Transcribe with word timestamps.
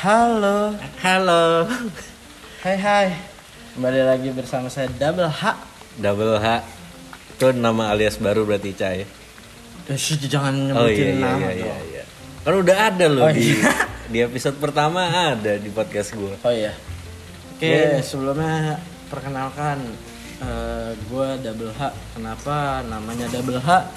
Halo, 0.00 0.72
Halo. 1.04 1.68
hai 2.64 2.76
hai. 2.76 3.06
Kembali 3.76 4.00
lagi 4.00 4.28
bersama 4.32 4.72
saya 4.72 4.88
Double 4.88 5.28
H. 5.28 5.52
Double 6.00 6.40
H. 6.40 6.64
Itu 7.36 7.52
nama 7.52 7.92
alias 7.92 8.16
baru 8.16 8.48
berarti 8.48 8.72
Cai. 8.72 9.04
Eh, 9.84 9.98
jangan 10.24 10.72
Oh 10.72 10.88
nyebutin 10.88 10.96
iya 10.96 11.12
iya 11.12 11.20
nama 11.20 11.36
iya 11.36 11.52
iya. 11.60 11.76
iya. 11.84 12.04
Kan 12.40 12.54
udah 12.56 12.76
ada 12.88 13.06
loh 13.12 13.28
Oh, 13.28 13.32
di 13.32 13.52
iya. 13.52 13.68
di 14.12 14.18
episode 14.24 14.56
pertama 14.56 15.04
ada 15.08 15.60
di 15.60 15.68
podcast 15.68 16.16
gua. 16.16 16.40
Oh 16.40 16.48
iya. 16.48 16.72
Oke, 17.52 17.68
Iya. 17.68 18.00
sebelumnya 18.00 18.80
perkenalkan 19.12 19.84
eh 20.44 20.92
gue 21.08 21.28
Double 21.40 21.72
H. 21.72 21.80
Kenapa 22.12 22.84
namanya 22.84 23.26
Double 23.32 23.60
H? 23.60 23.88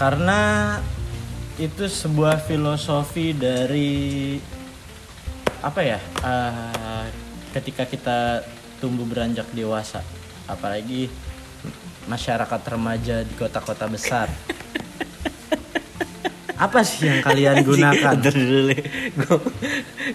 Karena 0.00 0.40
itu 1.60 1.84
sebuah 1.84 2.40
filosofi 2.40 3.36
dari 3.36 4.40
apa 5.62 5.80
ya? 5.84 6.00
eh, 6.00 7.06
ketika 7.52 7.84
kita 7.84 8.42
tumbuh 8.80 9.04
beranjak 9.04 9.46
dewasa, 9.52 10.00
apalagi 10.48 11.06
masyarakat 12.08 12.60
remaja 12.66 13.22
di 13.22 13.34
kota-kota 13.36 13.86
besar. 13.86 14.26
Apa 16.62 16.86
sih 16.86 17.10
yang 17.10 17.20
kalian 17.26 17.66
gunakan? 17.66 18.14
Dulu. 18.22 18.74
Gua 19.18 19.36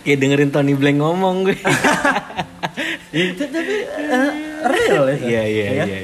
kayak 0.08 0.17
dengerin 0.20 0.52
Tony 0.52 0.73
Blank 0.80 0.98
ngomong 1.04 1.36
gue. 1.44 1.59
itu 3.12 3.44
tapi 3.56 3.76
eh, 3.84 4.31
real 4.67 5.05
itu. 5.13 5.26
Iya 5.26 5.44
iya 5.44 5.66
Ya 5.66 5.84
iya. 5.85 5.98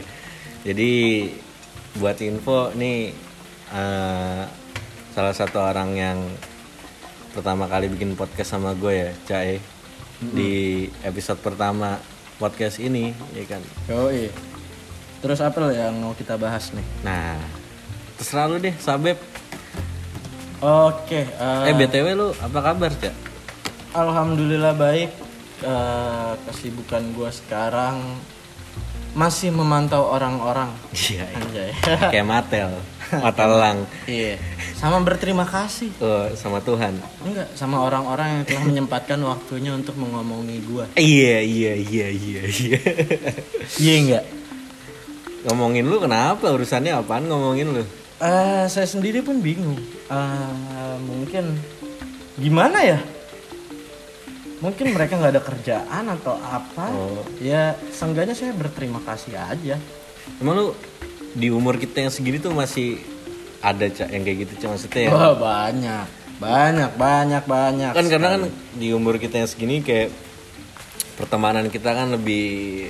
Jadi 0.63 0.91
buat 1.93 2.17
info 2.19 2.71
nih 2.73 3.11
eh, 3.69 4.43
salah 5.11 5.35
satu 5.35 5.59
orang 5.59 5.93
yang 5.93 6.19
pertama 7.31 7.65
kali 7.65 7.87
bikin 7.87 8.13
podcast 8.13 8.51
sama 8.51 8.73
gue 8.73 8.93
ya, 8.93 9.11
Cai. 9.23 9.57
Di 10.23 10.53
episode 11.01 11.37
pertama 11.37 11.99
podcast 12.35 12.79
ini, 12.79 13.11
ya 13.31 13.43
kan. 13.45 13.61
Yoi. 13.87 14.31
Terus 15.19 15.39
apa 15.39 15.67
yang 15.69 15.99
mau 15.99 16.11
kita 16.11 16.35
bahas 16.35 16.71
nih? 16.71 16.83
Nah, 17.01 17.35
terserah 18.15 18.47
lu 18.47 18.57
deh, 18.57 18.75
Sabep. 18.75 19.19
Oke, 20.59 21.27
eh, 21.27 21.67
Eh, 21.67 21.75
BTW 21.75 22.07
lu 22.13 22.31
apa 22.33 22.59
kabar, 22.61 22.91
Cak? 22.93 23.11
alhamdulillah 23.93 24.73
baik. 24.73 25.11
Eh, 25.59 26.31
kesibukan 26.45 27.03
gua 27.13 27.29
sekarang 27.29 27.99
masih 29.13 29.53
memantau 29.53 30.09
orang-orang. 30.09 30.73
Iya, 30.93 31.25
iya. 31.25 31.37
Anjay. 31.37 31.71
kayak 32.13 32.27
Matel, 32.27 32.71
Matelang. 33.13 33.85
Iya. 34.09 34.41
Sama 34.73 34.99
berterima 35.05 35.45
kasih. 35.45 35.93
Oh, 36.01 36.27
sama 36.35 36.59
Tuhan. 36.59 36.97
Enggak, 37.23 37.47
sama 37.55 37.81
orang-orang 37.85 38.41
yang 38.41 38.43
telah 38.43 38.63
menyempatkan 38.67 39.21
waktunya 39.21 39.71
untuk 39.71 39.95
mengomongi 39.95 40.59
gua. 40.65 40.89
Iya, 40.97 41.39
iya, 41.45 41.73
iya, 41.77 42.07
iya, 42.09 42.41
iya. 42.49 42.77
Iya 43.79 43.95
enggak? 44.01 44.25
ngomongin 45.43 45.85
lu 45.87 45.99
kenapa? 45.99 46.55
Urusannya 46.55 46.95
apaan 46.95 47.27
ngomongin 47.27 47.75
lu? 47.75 47.83
Eh, 48.23 48.65
saya 48.71 48.87
sendiri 48.87 49.19
pun 49.19 49.43
bingung. 49.43 49.75
Eh, 50.07 50.95
mungkin 51.03 51.59
gimana 52.39 52.79
ya? 52.79 52.99
Mungkin 54.63 54.95
mereka 54.95 55.19
nggak 55.19 55.33
ada 55.35 55.43
kerjaan 55.43 56.03
atau 56.07 56.39
apa? 56.39 56.85
Oh. 56.95 57.19
Ya, 57.43 57.75
seenggaknya 57.91 58.31
saya 58.31 58.55
berterima 58.55 59.03
kasih 59.03 59.35
aja. 59.35 59.75
Emang 60.39 60.55
lu 60.55 60.65
di 61.35 61.51
umur 61.51 61.75
kita 61.75 61.99
yang 61.99 62.13
segini 62.15 62.39
tuh 62.39 62.55
masih 62.55 63.03
ada 63.59 63.91
cak 63.91 64.07
yang 64.07 64.23
kayak 64.23 64.37
gitu 64.47 64.53
cak 64.63 64.69
maksudnya 64.71 65.01
ya? 65.03 65.11
Banyak, 65.35 66.05
banyak, 66.39 66.91
banyak, 66.95 67.43
banyak. 67.43 67.91
kan 67.91 68.05
karena 68.07 68.27
kan 68.39 68.41
sekali. 68.47 68.79
di 68.79 68.87
umur 68.95 69.19
kita 69.19 69.35
yang 69.43 69.49
segini 69.51 69.83
kayak 69.83 70.15
pertemanan 71.19 71.67
kita 71.67 71.91
kan 71.91 72.15
lebih 72.15 72.87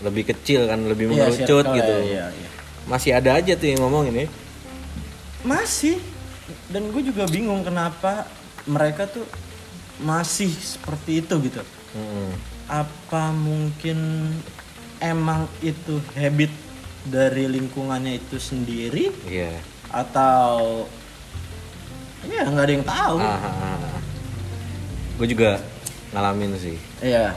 lebih 0.00 0.32
kecil 0.32 0.72
kan 0.72 0.80
lebih 0.88 1.12
Iya, 1.12 1.28
mengerucut 1.28 1.66
gitu. 1.76 1.94
ya, 2.00 2.00
iya, 2.00 2.24
iya. 2.32 2.48
Masih 2.88 3.12
ada 3.12 3.36
aja 3.36 3.52
tuh 3.60 3.68
yang 3.68 3.84
ngomongin 3.84 4.24
ya. 4.24 4.28
Masih. 5.44 6.00
Dan 6.72 6.88
gue 6.90 7.02
juga 7.04 7.28
bingung 7.28 7.60
kenapa 7.60 8.24
mereka 8.64 9.04
tuh 9.04 9.22
masih 10.00 10.50
seperti 10.50 11.20
itu 11.20 11.34
gitu. 11.42 11.60
Mm-mm. 11.92 12.30
Apa 12.66 13.30
mungkin 13.30 14.30
emang 14.98 15.44
itu 15.60 15.98
habit 16.12 16.52
dari 17.02 17.48
lingkungannya 17.48 18.20
itu 18.20 18.36
sendiri 18.36 19.08
Iya. 19.24 19.56
atau 19.88 20.84
ya 22.22 22.44
nggak 22.44 22.64
ada 22.64 22.72
yang 22.72 22.86
tahu. 22.86 23.16
Gue 25.16 25.26
juga 25.28 25.50
ngalamin 26.12 26.56
sih. 26.56 26.76
Iya. 27.00 27.36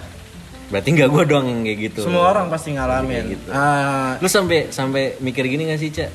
Berarti 0.72 0.90
nggak 0.92 1.10
gue 1.10 1.24
doang 1.28 1.48
yang 1.48 1.62
kayak 1.62 1.80
gitu. 1.92 2.02
Semua 2.08 2.32
orang 2.32 2.48
pasti 2.48 2.74
ngalamin. 2.74 3.12
Kayak 3.14 3.34
gitu. 3.36 3.48
Ah, 3.52 4.16
Lu 4.18 4.28
sampai 4.28 4.70
sampai 4.70 5.20
mikir 5.20 5.46
gini 5.46 5.70
gak 5.70 5.80
sih 5.80 5.92
cak? 5.92 6.10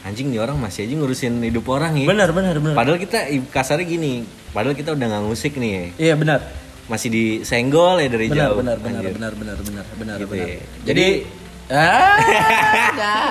Anjing 0.00 0.32
nih 0.32 0.40
orang 0.40 0.56
masih 0.56 0.88
aja 0.88 0.94
ngurusin 0.96 1.36
hidup 1.44 1.68
orang 1.68 1.92
ya. 1.94 2.08
benar 2.08 2.32
benar 2.32 2.56
benar. 2.56 2.72
Padahal 2.72 2.96
kita 2.96 3.20
kasarnya 3.52 3.84
gini, 3.84 4.24
padahal 4.50 4.74
kita 4.74 4.92
udah 4.92 5.06
nggak 5.06 5.22
ngusik 5.26 5.54
nih 5.56 5.70
ya. 5.70 5.84
Iya 5.98 6.14
benar. 6.16 6.40
Masih 6.86 7.08
disenggol 7.08 7.98
ya 7.98 8.08
dari 8.08 8.26
Benar 8.26 8.38
jauh. 8.50 8.56
benar 8.58 8.76
benar 8.78 9.00
Anjir. 9.00 9.14
benar 9.14 9.32
benar 9.34 9.56
benar 9.60 9.84
benar 9.94 10.16
Gitu 10.18 10.28
benar. 10.28 10.46
ya. 10.48 10.58
Jadi 10.84 11.06
ah 11.70 12.18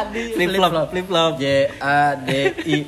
jadi 0.08 0.22
Flip 0.32 0.50
flop, 0.56 0.88
flip 0.88 1.06
flop. 1.06 1.32
J 1.36 1.46
A 1.78 2.00
D 2.16 2.30
I. 2.64 2.78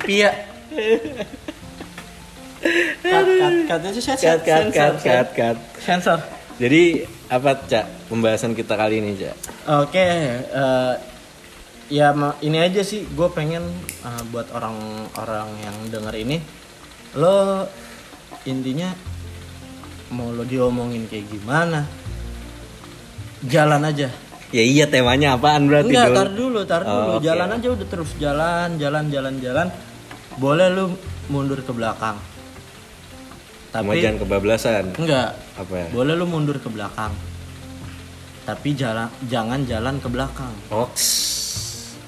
Cut 3.02 3.26
cut 3.26 3.54
cut 3.66 3.80
itu 3.84 4.00
Cut, 4.22 4.40
cut, 4.40 4.64
cut, 4.70 4.94
cut, 5.02 5.28
cut. 5.34 5.56
Sensor. 5.82 6.18
Jadi 6.56 7.02
apa 7.26 7.58
cak 7.58 8.06
pembahasan 8.06 8.54
kita 8.54 8.78
kali 8.78 9.02
ini 9.02 9.18
cak? 9.18 9.34
Oke, 9.82 10.06
eh, 10.46 10.94
ya 11.90 12.14
ini 12.38 12.56
aja 12.56 12.80
sih 12.80 13.02
gue 13.04 13.28
pengen 13.28 13.66
eh, 14.00 14.22
buat 14.30 14.46
orang-orang 14.54 15.48
yang 15.58 15.76
denger 15.90 16.14
ini 16.16 16.38
lo 17.12 17.66
intinya 18.44 18.90
mau 20.10 20.28
lo 20.28 20.42
diomongin 20.42 21.06
kayak 21.06 21.30
gimana 21.30 21.86
jalan 23.46 23.82
aja 23.84 24.10
Ya 24.52 24.60
iya 24.60 24.84
temanya 24.84 25.40
apaan 25.40 25.64
berarti 25.64 25.88
Enggak, 25.96 26.12
dulu? 26.12 26.18
tar 26.20 26.28
dulu, 26.28 26.60
tar 26.68 26.82
dulu. 26.84 27.10
Oh. 27.16 27.20
Jalan 27.24 27.56
aja 27.56 27.68
udah 27.72 27.88
terus 27.88 28.12
jalan, 28.20 28.76
jalan, 28.76 29.08
jalan, 29.08 29.34
jalan. 29.40 29.72
Boleh 30.36 30.68
lu 30.68 30.92
mundur 31.32 31.56
ke 31.64 31.72
belakang. 31.72 32.20
Cuma 33.72 33.96
Tapi 33.96 34.04
jangan 34.04 34.20
kebablasan. 34.20 34.84
enggak. 34.92 35.40
Apa 35.56 35.72
ya? 35.72 35.86
Boleh 35.88 36.12
lu 36.20 36.28
mundur 36.28 36.60
ke 36.60 36.68
belakang. 36.68 37.16
Tapi 38.44 38.76
jalan 38.76 39.08
jangan 39.24 39.64
jalan 39.64 39.96
ke 39.96 40.08
belakang. 40.12 40.52
Ox. 40.68 41.00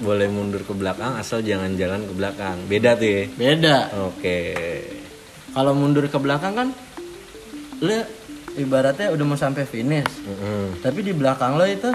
Boleh 0.05 0.29
mundur 0.29 0.69
ke 0.69 0.77
belakang 0.77 1.17
asal 1.17 1.41
jangan 1.41 1.73
jalan 1.81 2.05
ke 2.05 2.13
belakang. 2.13 2.61
Beda 2.69 2.93
tuh 2.93 3.09
ya. 3.09 3.23
Beda. 3.41 3.77
Oke. 4.05 4.37
Kalau 5.55 5.73
mundur 5.73 6.03
ke 6.05 6.19
belakang 6.19 6.53
kan 6.53 6.69
lu 7.79 7.95
ibaratnya 8.55 9.15
udah 9.15 9.25
mau 9.25 9.39
sampai 9.39 9.63
finish. 9.65 10.11
Mm-mm. 10.27 10.83
Tapi 10.83 11.01
di 11.03 11.15
belakang 11.15 11.55
lo 11.55 11.63
itu 11.63 11.91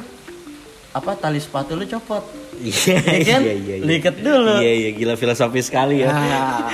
apa 0.89 1.11
tali 1.15 1.37
sepatu 1.37 1.75
lu 1.75 1.85
copot. 1.85 2.23
Iya, 2.57 2.97
Iya 3.19 3.35
kan? 3.35 3.41
iya, 3.43 3.53
iya, 3.55 3.75
iya. 3.79 3.85
Liket 3.85 4.15
dulu. 4.19 4.53
Iya, 4.59 4.71
iya, 4.73 4.89
gila 4.95 5.15
filosofis 5.15 5.67
sekali 5.67 6.01
ya. 6.03 6.09
Ah. 6.11 6.71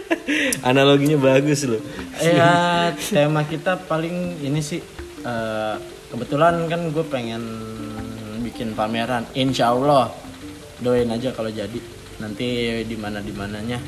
Analoginya 0.70 1.18
bagus 1.18 1.66
loh. 1.66 1.82
ya 2.22 2.52
tema 3.14 3.42
kita 3.42 3.80
paling 3.88 4.38
ini 4.44 4.60
sih 4.60 4.78
eh, 5.24 5.74
kebetulan 6.12 6.68
kan 6.68 6.92
gue 6.92 7.04
pengen 7.06 7.42
bikin 8.40 8.76
pameran 8.76 9.24
insya 9.32 9.72
Allah 9.72 10.12
doain 10.78 11.08
aja 11.08 11.32
kalau 11.32 11.48
jadi 11.48 11.80
nanti 12.20 12.46
di 12.84 12.96
mana 12.96 13.24
di 13.24 13.32
mananya 13.32 13.80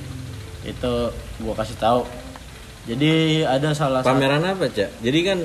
itu 0.64 0.92
gue 1.12 1.54
kasih 1.56 1.76
tahu 1.76 2.00
jadi 2.82 3.12
ada 3.46 3.70
salah 3.72 4.00
satu 4.02 4.10
Pameran 4.10 4.42
apa, 4.42 4.66
Cak? 4.66 4.90
Jadi 4.98 5.18
kan 5.22 5.38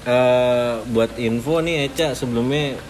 eh 0.00 0.74
buat 0.88 1.14
info 1.20 1.60
nih 1.60 1.92
Eca 1.92 2.16
sebelumnya 2.16 2.80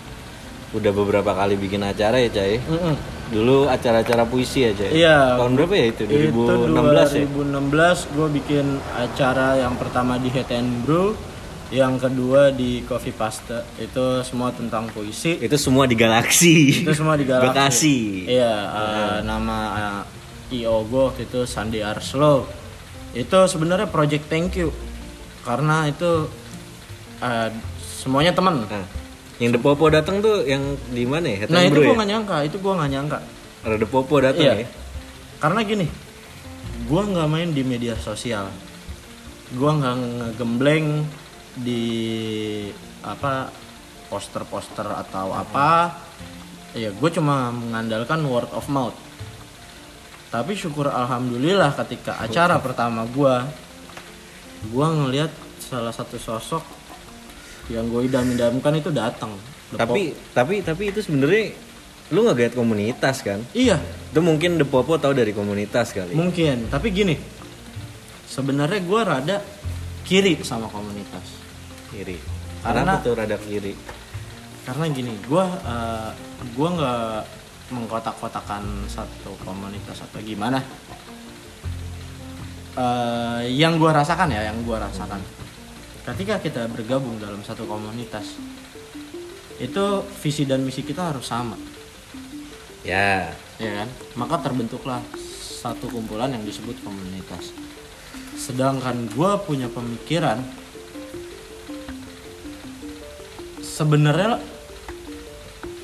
udah 0.71 0.93
beberapa 0.95 1.35
kali 1.35 1.59
bikin 1.59 1.83
acara 1.83 2.17
ya, 2.23 2.31
Cak 2.31 2.47
ya? 2.47 2.59
Mm-mm. 2.63 2.95
Dulu 3.31 3.71
acara-acara 3.71 4.27
puisi 4.27 4.67
ya, 4.67 4.73
Cak? 4.73 4.91
Iya. 4.91 5.19
Tahun 5.39 5.53
berapa 5.59 5.75
ya 5.75 5.87
itu? 5.91 6.03
2016 6.07 7.19
ya? 7.19 7.27
2016 7.27 8.17
gue 8.17 8.29
bikin 8.39 8.67
acara 8.95 9.49
yang 9.59 9.75
pertama 9.77 10.17
di 10.17 10.31
Head 10.31 10.51
and 10.51 10.87
Brew 10.87 11.15
yang 11.71 12.03
kedua 12.03 12.51
di 12.51 12.83
Coffee 12.83 13.15
Pasta 13.15 13.63
itu 13.79 14.27
semua 14.27 14.51
tentang 14.51 14.91
puisi 14.91 15.39
Itu 15.39 15.55
semua 15.55 15.87
di 15.87 15.95
Galaksi. 15.95 16.83
itu 16.83 16.91
semua 16.91 17.15
di 17.15 17.23
Galaxy. 17.23 17.47
Bekasi. 17.55 17.99
Iya, 18.27 18.55
eh, 18.67 19.17
nama 19.23 19.59
eh, 20.51 20.59
IO 20.59 20.83
gue 20.83 21.03
waktu 21.07 21.31
itu 21.31 21.47
Sandi 21.47 21.79
Arslo. 21.79 22.47
Itu 23.11 23.39
sebenarnya 23.47 23.91
project 23.91 24.31
thank 24.31 24.55
you 24.55 24.71
karena 25.43 25.89
itu 25.89 26.29
eh, 27.21 27.49
semuanya 27.81 28.33
teman. 28.37 28.65
Nah, 28.65 28.87
yang 29.41 29.57
Depopo 29.57 29.89
datang 29.89 30.21
tuh 30.21 30.45
yang 30.45 30.77
di 30.93 31.09
mana 31.09 31.27
ya? 31.27 31.37
Head 31.45 31.49
Nah 31.49 31.63
itu 31.65 31.81
gue 31.81 31.91
ya? 31.91 31.97
nggak 31.97 32.11
nyangka, 32.13 32.37
itu 32.45 32.57
gue 32.61 32.73
nggak 32.77 32.91
nyangka. 32.93 33.19
Rada 33.61 33.87
popo 33.89 34.15
datang 34.25 34.41
Iya. 34.41 34.65
ya. 34.65 34.69
Karena 35.41 35.61
gini, 35.65 35.87
gua 36.89 37.05
nggak 37.05 37.29
main 37.29 37.51
di 37.53 37.61
media 37.61 37.93
sosial. 37.97 38.49
Gua 39.53 39.77
nggak 39.77 39.97
ngegembleng 39.97 41.05
di 41.61 41.85
apa 43.05 43.53
poster-poster 44.09 44.85
atau 44.85 45.33
apa. 45.33 45.93
Ya, 46.73 46.95
gue 46.95 47.11
cuma 47.11 47.51
mengandalkan 47.51 48.23
word 48.25 48.49
of 48.55 48.65
mouth. 48.71 48.95
Tapi 50.31 50.55
syukur 50.55 50.87
alhamdulillah 50.87 51.75
ketika 51.77 52.15
acara 52.17 52.63
pertama 52.63 53.03
gua, 53.05 53.51
gua 54.71 54.87
ngelihat 54.95 55.31
salah 55.59 55.91
satu 55.91 56.17
sosok 56.17 56.63
yang 57.67 57.87
gue 57.87 58.07
idam-idamkan 58.07 58.79
itu 58.79 58.91
datang. 58.91 59.31
Tapi 59.71 60.15
tapi 60.31 60.63
tapi 60.63 60.91
itu 60.91 60.99
sebenarnya 60.99 61.55
lu 62.11 62.27
nggak 62.27 62.39
lihat 62.39 62.55
komunitas 62.55 63.23
kan? 63.23 63.39
Iya, 63.55 63.79
Itu 64.11 64.19
mungkin 64.19 64.59
The 64.59 64.67
Popo 64.67 64.99
tahu 64.99 65.15
dari 65.15 65.31
komunitas 65.31 65.95
kali. 65.95 66.11
Mungkin, 66.15 66.67
tapi 66.67 66.91
gini. 66.91 67.15
Sebenarnya 68.27 68.83
gue 68.83 69.01
rada 69.03 69.37
kiri 70.03 70.35
sama 70.43 70.67
komunitas. 70.67 71.23
Kiri. 71.91 72.19
Karena- 72.63 72.99
Karena 72.99 73.05
tuh 73.07 73.15
rada 73.15 73.39
kiri. 73.39 73.75
Karena 74.67 74.91
gini, 74.91 75.15
gue 75.23 75.45
uh, 75.47 76.11
gua 76.59 76.69
nggak 76.75 77.19
mengkotak-kotakan 77.71 78.91
satu 78.91 79.35
komunitas 79.47 80.03
atau 80.03 80.21
gimana. 80.21 80.63
Eh, 82.77 83.51
yang 83.55 83.79
gue 83.79 83.91
rasakan 83.91 84.31
ya, 84.31 84.51
yang 84.51 84.63
gue 84.63 84.77
rasakan. 84.77 85.19
Ketika 86.07 86.39
kita 86.43 86.67
bergabung 86.71 87.19
dalam 87.23 87.43
satu 87.43 87.67
komunitas, 87.67 88.39
itu 89.61 89.85
visi 90.25 90.49
dan 90.49 90.65
misi 90.65 90.83
kita 90.83 91.15
harus 91.15 91.27
sama. 91.29 91.55
Ya. 92.81 93.29
ya 93.61 93.85
kan 93.85 93.89
maka 94.17 94.41
terbentuklah 94.41 95.05
satu 95.61 95.93
kumpulan 95.93 96.33
yang 96.33 96.41
disebut 96.49 96.81
komunitas 96.81 97.53
sedangkan 98.41 99.05
gue 99.13 99.33
punya 99.45 99.69
pemikiran 99.69 100.41
sebenarnya 103.61 104.41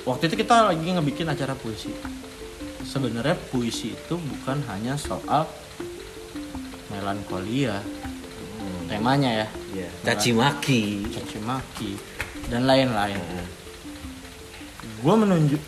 waktu 0.07 0.31
itu 0.31 0.47
kita 0.47 0.71
lagi 0.73 0.87
ngebikin 0.87 1.27
acara 1.27 1.53
puisi. 1.59 1.91
Sebenarnya 2.87 3.35
puisi 3.51 3.93
itu 3.93 4.15
bukan 4.15 4.63
hanya 4.71 4.95
soal 4.95 5.45
melankolia 6.89 7.83
temanya 8.87 9.45
ya. 9.45 9.47
Ya. 9.75 9.89
Caci 10.07 10.31
maki. 10.33 11.11
caci 11.11 11.39
maki 11.43 11.91
dan 12.49 12.65
lain-lain. 12.65 13.19
Gue 15.03 15.15
menunjuk 15.19 15.63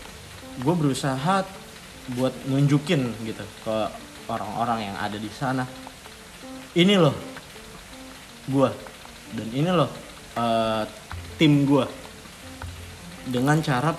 gue 0.58 0.74
berusaha 0.74 1.44
buat 2.16 2.32
nunjukin 2.48 3.12
gitu 3.26 3.44
ke 3.66 3.76
orang-orang 4.30 4.94
yang 4.94 4.96
ada 4.96 5.18
di 5.18 5.28
sana. 5.34 5.66
Ini 6.78 6.94
loh 6.96 7.16
gue 8.48 8.70
dan 9.36 9.48
ini 9.52 9.68
loh 9.68 9.90
eh, 10.38 10.84
tim 11.36 11.68
gue 11.68 11.84
dengan 13.28 13.60
cara 13.60 13.92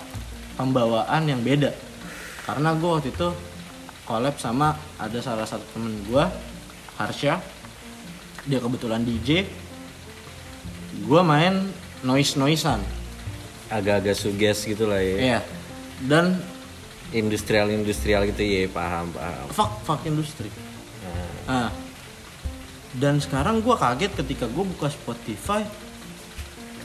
pembawaan 0.60 1.24
yang 1.24 1.40
beda 1.40 1.72
karena 2.44 2.76
gue 2.76 2.90
waktu 2.92 3.08
itu 3.16 3.28
collab 4.04 4.36
sama 4.36 4.76
ada 5.00 5.16
salah 5.24 5.48
satu 5.48 5.64
temen 5.72 6.04
gue 6.04 6.24
Harsha 7.00 7.40
dia 8.44 8.60
kebetulan 8.60 9.00
DJ 9.00 9.48
gue 11.08 11.20
main 11.24 11.64
noise 12.04 12.36
noisean 12.36 12.84
Agak-agak 13.70 14.18
suges 14.18 14.66
gitu 14.66 14.90
lah 14.90 14.98
ya. 14.98 15.16
Iya. 15.16 15.40
Dan 16.02 16.42
Industrial-industrial 17.10 18.22
gitu 18.30 18.42
ya, 18.46 18.70
paham, 18.70 19.10
paham. 19.10 19.46
fuck 19.50 19.82
fuck 19.82 20.02
industri. 20.06 20.46
Nah, 20.46 21.66
Nah. 21.66 21.70
Dan 22.94 23.18
sekarang 23.18 23.62
gua 23.66 23.74
kaget 23.74 24.14
ketika 24.14 24.46
gue 24.46 24.62
buka 24.62 24.86
Spotify. 24.90 25.62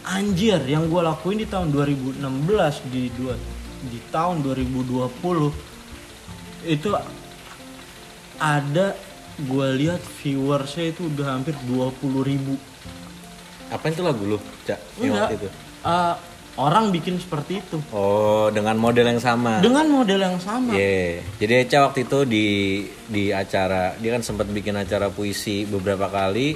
Anjir, 0.05 0.61
yang 0.65 0.89
gua 0.89 1.13
lakuin 1.13 1.41
di 1.41 1.49
tahun 1.49 1.69
2016 1.69 2.21
di 2.89 3.09
dua 3.13 3.37
di 3.87 3.99
tahun 4.09 4.41
2020 4.41 5.53
itu 6.65 6.89
ada 8.35 8.87
gua 9.45 9.67
lihat 9.71 10.01
viewersnya 10.19 10.91
itu 10.91 11.07
udah 11.07 11.35
hampir 11.35 11.55
20.000 11.63 11.91
ribu. 12.23 12.55
apa 13.65 13.89
itu 13.89 14.01
lagu 14.01 14.23
lu, 14.23 14.37
Cak? 14.63 14.77
Yang 14.95 15.09
Enggak. 15.09 15.29
itu. 15.33 15.47
Eh, 15.81 16.15
orang 16.55 16.85
bikin 16.89 17.17
seperti 17.17 17.59
itu 17.59 17.81
Oh, 17.89 18.47
dengan 18.47 18.77
model 18.77 19.09
yang 19.09 19.19
sama. 19.19 19.57
dengan 19.59 19.89
model 19.89 20.21
yang 20.21 20.37
sama. 20.37 20.69
Iya, 20.71 21.25
jadi 21.35 21.65
Eca 21.65 21.89
waktu 21.89 22.05
itu 22.05 22.19
di 22.23 22.45
di 23.05 23.33
acara 23.33 23.97
dia 23.97 24.13
kan 24.13 24.21
sempat 24.21 24.47
bikin 24.47 24.77
acara 24.77 25.09
puisi 25.09 25.65
beberapa 25.65 26.07
kali. 26.07 26.55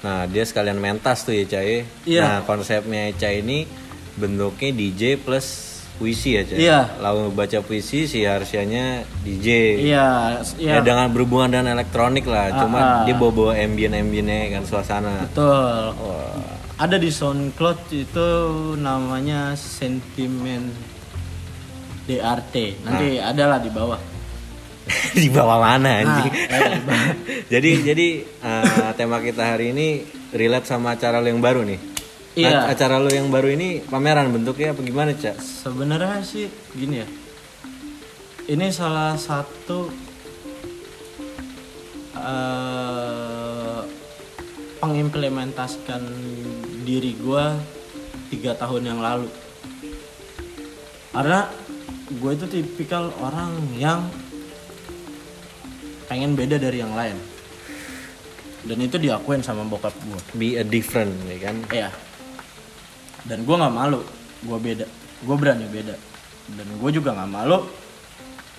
Nah 0.00 0.26
dia 0.26 0.42
sekalian 0.42 0.76
mentas 0.76 1.22
tuh 1.22 1.32
ya 1.32 1.46
Eca 1.46 1.60
ya. 1.62 1.78
Iya. 2.04 2.20
Nah 2.20 2.36
konsepnya 2.42 3.08
Eca 3.08 3.30
ini 3.30 3.64
bentuknya 4.12 4.74
DJ 4.74 5.16
plus 5.16 5.69
puisi 6.00 6.32
ya 6.32 6.40
Eca. 6.48 6.56
Iya. 6.56 6.80
Lalu 7.04 7.22
baca 7.36 7.58
puisi 7.60 8.08
si 8.08 8.24
Harsyanya 8.24 9.04
DJ. 9.20 9.48
Iya, 9.84 10.40
Ya 10.56 10.80
iya. 10.80 10.80
dengan 10.80 11.12
berhubungan 11.12 11.52
dengan 11.52 11.76
elektronik 11.76 12.24
lah, 12.24 12.48
cuma 12.56 12.78
Ah, 12.80 12.88
ah. 12.88 13.04
dia 13.04 13.12
bawa 13.12 13.32
bawa 13.36 13.52
ambient 13.52 13.92
ambientnya 13.92 14.56
kan 14.56 14.64
suasana. 14.64 15.28
Betul. 15.28 15.92
Wah, 16.00 16.56
Ada 16.80 16.96
di 16.96 17.12
SoundCloud 17.12 17.92
itu 17.92 18.28
namanya 18.80 19.52
sentimen 19.52 20.72
DRT. 22.08 22.80
Nanti 22.88 23.20
ada 23.20 23.44
lah 23.44 23.58
di 23.60 23.68
bawah. 23.68 24.00
di 25.20 25.28
bawah 25.28 25.60
mana 25.60 26.00
anjing? 26.00 26.32
Nah, 26.32 26.56
eh, 26.56 26.70
di 26.72 26.80
bawah. 26.88 27.12
jadi 27.52 27.70
jadi 27.92 28.08
eh, 28.24 28.90
tema 28.96 29.20
kita 29.20 29.44
hari 29.54 29.76
ini 29.76 29.88
relate 30.32 30.64
sama 30.64 30.96
acara 30.96 31.20
yang 31.20 31.44
baru 31.44 31.68
nih. 31.68 31.89
Iya. 32.38 32.70
Acara 32.70 33.02
lo 33.02 33.10
yang 33.10 33.26
baru 33.26 33.50
ini 33.50 33.82
pameran 33.82 34.30
bentuknya 34.30 34.70
apa 34.70 34.80
gimana 34.86 35.10
cak? 35.10 35.42
Sebenarnya 35.42 36.22
sih 36.22 36.46
gini 36.78 37.02
ya. 37.02 37.08
Ini 38.46 38.66
salah 38.70 39.18
satu 39.18 39.90
eh 42.14 43.80
pengimplementasikan 44.80 46.02
diri 46.86 47.18
gua 47.18 47.58
tiga 48.30 48.54
tahun 48.54 48.94
yang 48.94 49.00
lalu. 49.02 49.28
Karena 51.10 51.50
gue 52.10 52.32
itu 52.34 52.46
tipikal 52.46 53.10
orang 53.18 53.50
yang 53.74 54.06
pengen 56.06 56.38
beda 56.38 56.58
dari 56.58 56.78
yang 56.78 56.94
lain. 56.94 57.18
Dan 58.62 58.78
itu 58.78 58.96
diakuin 58.98 59.42
sama 59.42 59.66
bokap 59.66 59.94
gue. 60.06 60.20
Be 60.38 60.48
a 60.58 60.64
different 60.64 61.12
ya 61.26 61.50
kan? 61.50 61.56
Iya. 61.70 61.90
Dan 63.24 63.44
gue 63.44 63.56
nggak 63.56 63.74
malu, 63.74 64.00
gue 64.44 64.58
beda, 64.58 64.86
gue 65.24 65.36
berani 65.36 65.66
beda. 65.68 65.96
Dan 66.50 66.66
gue 66.80 66.90
juga 66.90 67.14
nggak 67.14 67.30
malu 67.30 67.58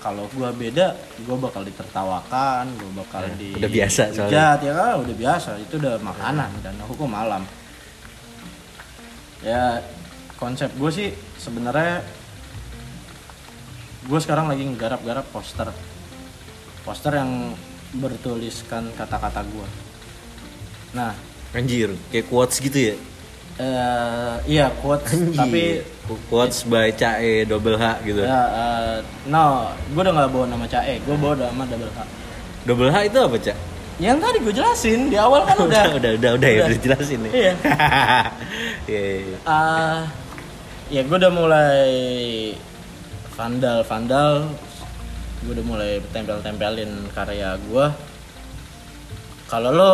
kalau 0.02 0.26
gue 0.34 0.50
beda, 0.58 0.98
gue 1.22 1.36
bakal 1.38 1.62
ditertawakan, 1.62 2.74
gue 2.74 2.92
bakal 2.98 3.22
di 3.38 3.54
udah 3.54 3.70
biasa 3.70 4.10
soalnya. 4.10 4.58
ya 4.58 4.74
kan 4.74 4.98
udah 5.06 5.16
biasa, 5.16 5.50
itu 5.62 5.78
udah 5.78 6.02
makanan 6.02 6.50
dan 6.66 6.74
hukum 6.90 7.14
alam. 7.14 7.46
Ya 9.46 9.86
konsep 10.42 10.74
gue 10.74 10.90
sih 10.90 11.14
sebenarnya 11.38 12.02
gue 14.10 14.20
sekarang 14.26 14.50
lagi 14.50 14.66
nggarap-garap 14.66 15.30
poster, 15.30 15.70
poster 16.82 17.14
yang 17.14 17.54
bertuliskan 17.94 18.90
kata-kata 18.98 19.46
gue. 19.46 19.68
Nah, 20.98 21.14
Anjir, 21.54 21.94
kayak 22.10 22.26
quotes 22.26 22.58
gitu 22.58 22.78
ya? 22.90 22.96
Eh 23.62 24.34
iya 24.50 24.74
quotes 24.82 25.14
Anjir. 25.14 25.38
tapi 25.38 25.64
quotes 26.28 26.66
by 26.66 26.90
Cae 26.92 27.46
double 27.46 27.78
H 27.78 28.02
gitu. 28.02 28.26
ya 28.26 28.42
eh, 28.50 28.96
no 29.30 29.70
gue 29.94 30.02
udah 30.02 30.14
nggak 30.18 30.30
bawa 30.34 30.46
nama 30.50 30.66
Cae 30.66 30.98
gue 30.98 31.14
bawa 31.14 31.38
nama 31.38 31.64
double 31.70 31.94
H 31.94 32.00
Double 32.62 32.90
H 32.90 32.98
itu 33.06 33.18
apa 33.18 33.38
cak? 33.38 33.58
yang 34.02 34.18
tadi 34.18 34.38
gue 34.42 34.54
jelasin 34.54 35.10
di 35.10 35.18
awal 35.18 35.46
kan 35.46 35.58
udah 35.70 35.94
udah, 35.94 36.12
udah, 36.18 36.32
udah, 36.42 36.50
ya, 36.50 36.62
udah 36.66 36.80
jelasin 36.82 37.20
nih. 37.26 37.32
iya 37.42 37.54
Iya, 38.90 39.02
iya. 39.30 39.38
Ah, 39.46 40.10
ya 40.90 41.06
gue 41.06 41.18
udah 41.18 41.30
mulai 41.30 41.86
vandal 43.38 43.86
vandal 43.86 44.50
gue 45.42 45.54
udah 45.54 45.66
mulai 45.66 45.92
tempel 46.10 46.38
tempelin 46.42 46.92
karya 47.14 47.58
gue 47.62 47.86
kalau 49.46 49.70
lo 49.70 49.94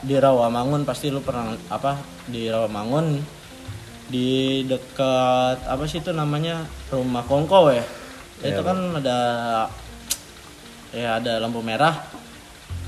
di 0.00 0.16
Rawamangun 0.16 0.84
pasti 0.84 1.08
lo 1.08 1.20
pernah 1.20 1.56
apa 1.68 2.15
di 2.26 2.50
Rawamangun 2.50 3.22
di 4.06 4.62
dekat 4.66 5.66
apa 5.66 5.82
sih 5.90 5.98
itu 6.02 6.14
namanya? 6.14 6.66
Rumah 6.90 7.24
Kongko 7.26 7.70
ya. 7.74 7.84
Itu 8.42 8.62
kan 8.62 9.00
ada 9.02 9.18
ya 10.94 11.18
ada 11.18 11.42
lampu 11.42 11.62
merah. 11.62 12.06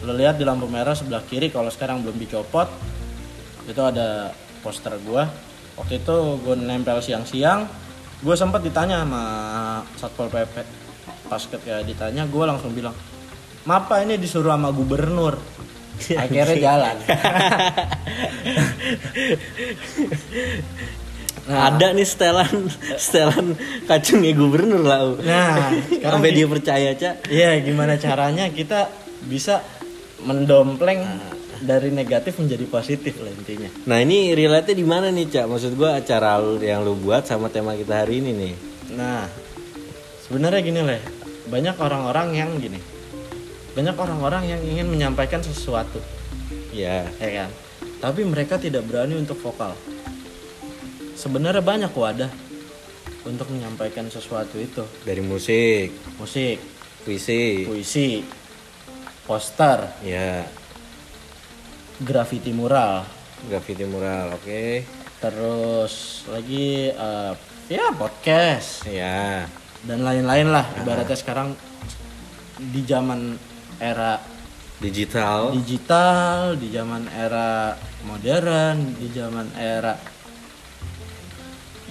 Lo 0.06 0.14
lihat 0.14 0.38
di 0.38 0.46
lampu 0.46 0.70
merah 0.70 0.94
sebelah 0.94 1.26
kiri 1.26 1.50
kalau 1.50 1.72
sekarang 1.72 2.06
belum 2.06 2.18
dicopot 2.18 2.70
itu 3.66 3.82
ada 3.82 4.30
poster 4.62 4.94
gua. 5.02 5.26
Waktu 5.78 6.02
itu 6.02 6.14
gue 6.42 6.54
nempel 6.58 6.98
siang-siang 6.98 7.70
gue 8.18 8.34
sempat 8.34 8.66
ditanya 8.66 9.06
sama 9.06 9.22
satpol 9.94 10.26
pp 10.26 10.54
pas 11.30 11.38
ketika 11.38 11.86
ditanya 11.86 12.26
gue 12.26 12.42
langsung 12.42 12.74
bilang 12.74 12.90
maaf 13.62 13.86
Pak, 13.86 14.02
ini 14.02 14.18
disuruh 14.18 14.50
sama 14.50 14.74
gubernur 14.74 15.38
akhirnya 16.22 16.56
jalan 16.58 16.96
Nah. 21.48 21.72
Ada 21.72 21.96
nih 21.96 22.04
setelan 22.04 22.68
setelan 23.00 23.56
kacungnya 23.88 24.36
gubernur 24.36 24.84
lah. 24.84 25.16
nah 25.24 25.72
sekarang 25.88 26.20
Sampai 26.20 26.36
dia 26.36 26.44
percaya, 26.44 26.92
Cak. 26.92 27.24
Iya, 27.32 27.56
gimana 27.64 27.96
caranya 27.96 28.52
kita 28.52 28.92
bisa 29.24 29.64
mendompleng 30.20 31.00
dari 31.64 31.88
negatif 31.88 32.36
menjadi 32.36 32.68
positif 32.68 33.16
lah 33.24 33.32
intinya. 33.32 33.72
Nah, 33.88 33.96
ini 33.96 34.36
relate 34.36 34.76
di 34.76 34.84
mana 34.84 35.08
nih, 35.08 35.24
Cak? 35.24 35.48
Maksud 35.48 35.72
gua 35.72 35.96
acara 35.96 36.36
lu- 36.36 36.60
yang 36.60 36.84
lu 36.84 36.92
buat 37.00 37.24
sama 37.24 37.48
tema 37.48 37.72
kita 37.72 38.04
hari 38.04 38.20
ini 38.20 38.30
nih. 38.36 38.54
Nah, 38.92 39.24
sebenarnya 40.28 40.60
gini 40.60 40.84
lah, 40.84 41.00
banyak 41.48 41.80
orang-orang 41.80 42.28
yang 42.36 42.50
gini, 42.60 42.76
banyak 43.78 43.94
orang-orang 43.94 44.42
yang 44.50 44.58
ingin 44.58 44.90
menyampaikan 44.90 45.38
sesuatu, 45.38 46.02
Ya. 46.74 47.06
ya 47.22 47.46
kan? 47.46 47.50
Tapi 48.02 48.26
mereka 48.26 48.58
tidak 48.58 48.82
berani 48.82 49.14
untuk 49.14 49.38
vokal. 49.38 49.70
Sebenarnya 51.14 51.62
banyak 51.62 51.94
wadah 51.94 52.26
untuk 53.22 53.46
menyampaikan 53.54 54.10
sesuatu 54.10 54.58
itu, 54.58 54.82
Dari 55.06 55.22
musik, 55.22 55.94
musik, 56.18 56.58
puisi. 57.06 57.70
puisi, 57.70 58.26
poster, 59.22 59.94
Ya, 60.02 60.42
graffiti 62.02 62.50
mural, 62.50 63.06
graffiti 63.46 63.86
mural, 63.86 64.34
oke. 64.34 64.82
terus 65.22 66.26
lagi 66.26 66.90
eh, 66.90 67.32
ya 67.70 67.94
podcast 67.94 68.82
Ya. 68.90 69.46
dan 69.86 70.02
lain-lain 70.02 70.50
lah 70.50 70.66
ibaratnya 70.78 71.14
sekarang 71.14 71.54
di 72.58 72.82
zaman 72.82 73.38
era 73.78 74.18
Digital. 74.78 75.50
digital 75.58 76.54
di 76.54 76.70
zaman 76.70 77.10
era 77.10 77.74
modern 78.06 78.94
di 78.94 79.10
zaman 79.10 79.50
era 79.58 79.98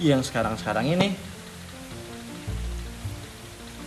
yang 0.00 0.24
sekarang-sekarang 0.24 0.88
ini. 0.96 1.12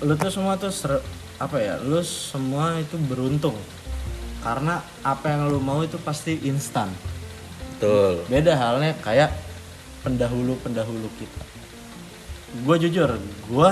Lu 0.06 0.14
tuh 0.14 0.30
semua 0.30 0.54
tuh 0.58 0.70
ser- 0.70 1.02
apa 1.42 1.58
ya 1.58 1.82
lu 1.82 1.98
semua 2.06 2.78
itu 2.78 2.94
beruntung. 3.02 3.58
Karena 4.46 4.86
apa 5.02 5.34
yang 5.34 5.50
lu 5.50 5.58
mau 5.58 5.82
itu 5.82 5.98
pasti 6.02 6.38
instan. 6.46 6.90
Betul. 7.82 8.22
beda 8.30 8.54
halnya 8.54 8.94
kayak 9.02 9.34
pendahulu-pendahulu 10.06 11.10
kita. 11.18 11.42
Gue 12.62 12.78
jujur 12.78 13.18
gue 13.50 13.72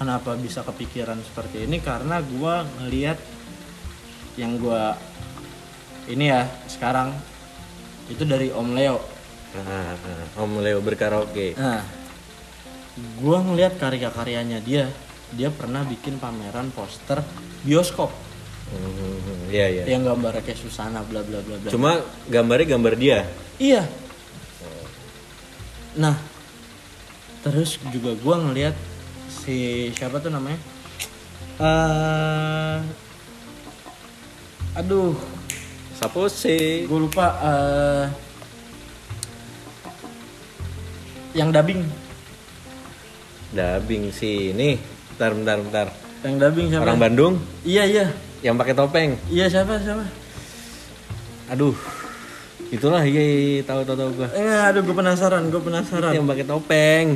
kenapa 0.00 0.32
bisa 0.40 0.64
kepikiran 0.64 1.20
seperti 1.20 1.68
ini? 1.68 1.76
Karena 1.84 2.24
gue 2.24 2.54
ngelihat 2.80 3.20
yang 4.36 4.56
gue 4.56 4.82
ini 6.06 6.28
ya 6.28 6.44
sekarang 6.66 7.12
itu 8.06 8.22
dari 8.22 8.48
Om 8.48 8.68
Leo 8.72 8.98
Ah, 9.56 9.96
ah. 9.96 10.24
Om 10.38 10.60
Leo 10.60 10.78
berkaraoke. 10.78 11.56
nah 11.56 11.80
gue 12.96 13.36
ngelihat 13.42 13.76
karya-karyanya 13.76 14.60
dia 14.60 14.88
dia 15.32 15.48
pernah 15.48 15.82
bikin 15.82 16.16
pameran 16.16 16.68
poster 16.70 17.20
bioskop 17.62 18.12
Hmm, 18.66 19.46
Iya, 19.46 19.66
iya. 19.70 19.82
yang 19.86 20.02
gambarnya 20.02 20.42
kayak 20.42 20.58
Susana 20.58 20.98
bla 21.00 21.22
bla 21.22 21.38
bla 21.38 21.54
bla 21.54 21.70
Cuma 21.70 22.02
gambarnya 22.26 22.74
gambar 22.74 22.94
dia. 22.98 23.22
Iya. 23.56 23.86
Nah, 25.94 26.18
terus 27.40 27.78
juga 27.88 28.18
gua 28.18 28.42
ngelihat 28.42 28.74
si 29.30 29.86
siapa 29.94 30.18
tuh 30.18 30.34
namanya? 30.34 30.58
eh 31.56 32.76
aduh, 34.76 35.16
Sapo 35.96 36.28
sih? 36.28 36.84
gue 36.84 36.98
lupa. 37.00 37.26
eh 37.40 38.04
yang 41.32 41.52
dubbing, 41.52 41.84
Dabing 43.52 44.08
sih. 44.10 44.52
Nih, 44.52 44.76
bentar, 45.14 45.32
bentar, 45.32 45.56
bentar. 45.60 45.86
yang 46.24 46.36
dubbing 46.40 46.66
siapa? 46.68 46.82
Orang 46.82 46.98
Bandung 46.98 47.34
Iya 47.62 47.84
iya, 47.86 48.06
yang 48.42 48.56
pakai 48.56 48.72
topeng. 48.72 49.16
iya 49.28 49.46
siapa 49.46 49.76
siapa? 49.78 50.04
Aduh. 51.48 51.76
Itulah 52.66 52.98
iya, 53.06 53.22
iya, 53.22 53.36
iya, 53.38 53.62
tahu 53.62 53.86
tahu 53.86 53.94
tahu 53.94 54.10
gua. 54.18 54.28
Eh, 54.34 54.58
aduh 54.66 54.82
gue 54.82 54.90
penasaran, 54.90 55.46
gue 55.46 55.62
penasaran. 55.62 56.10
Yang 56.10 56.26
pakai 56.26 56.44
topeng. 56.44 57.06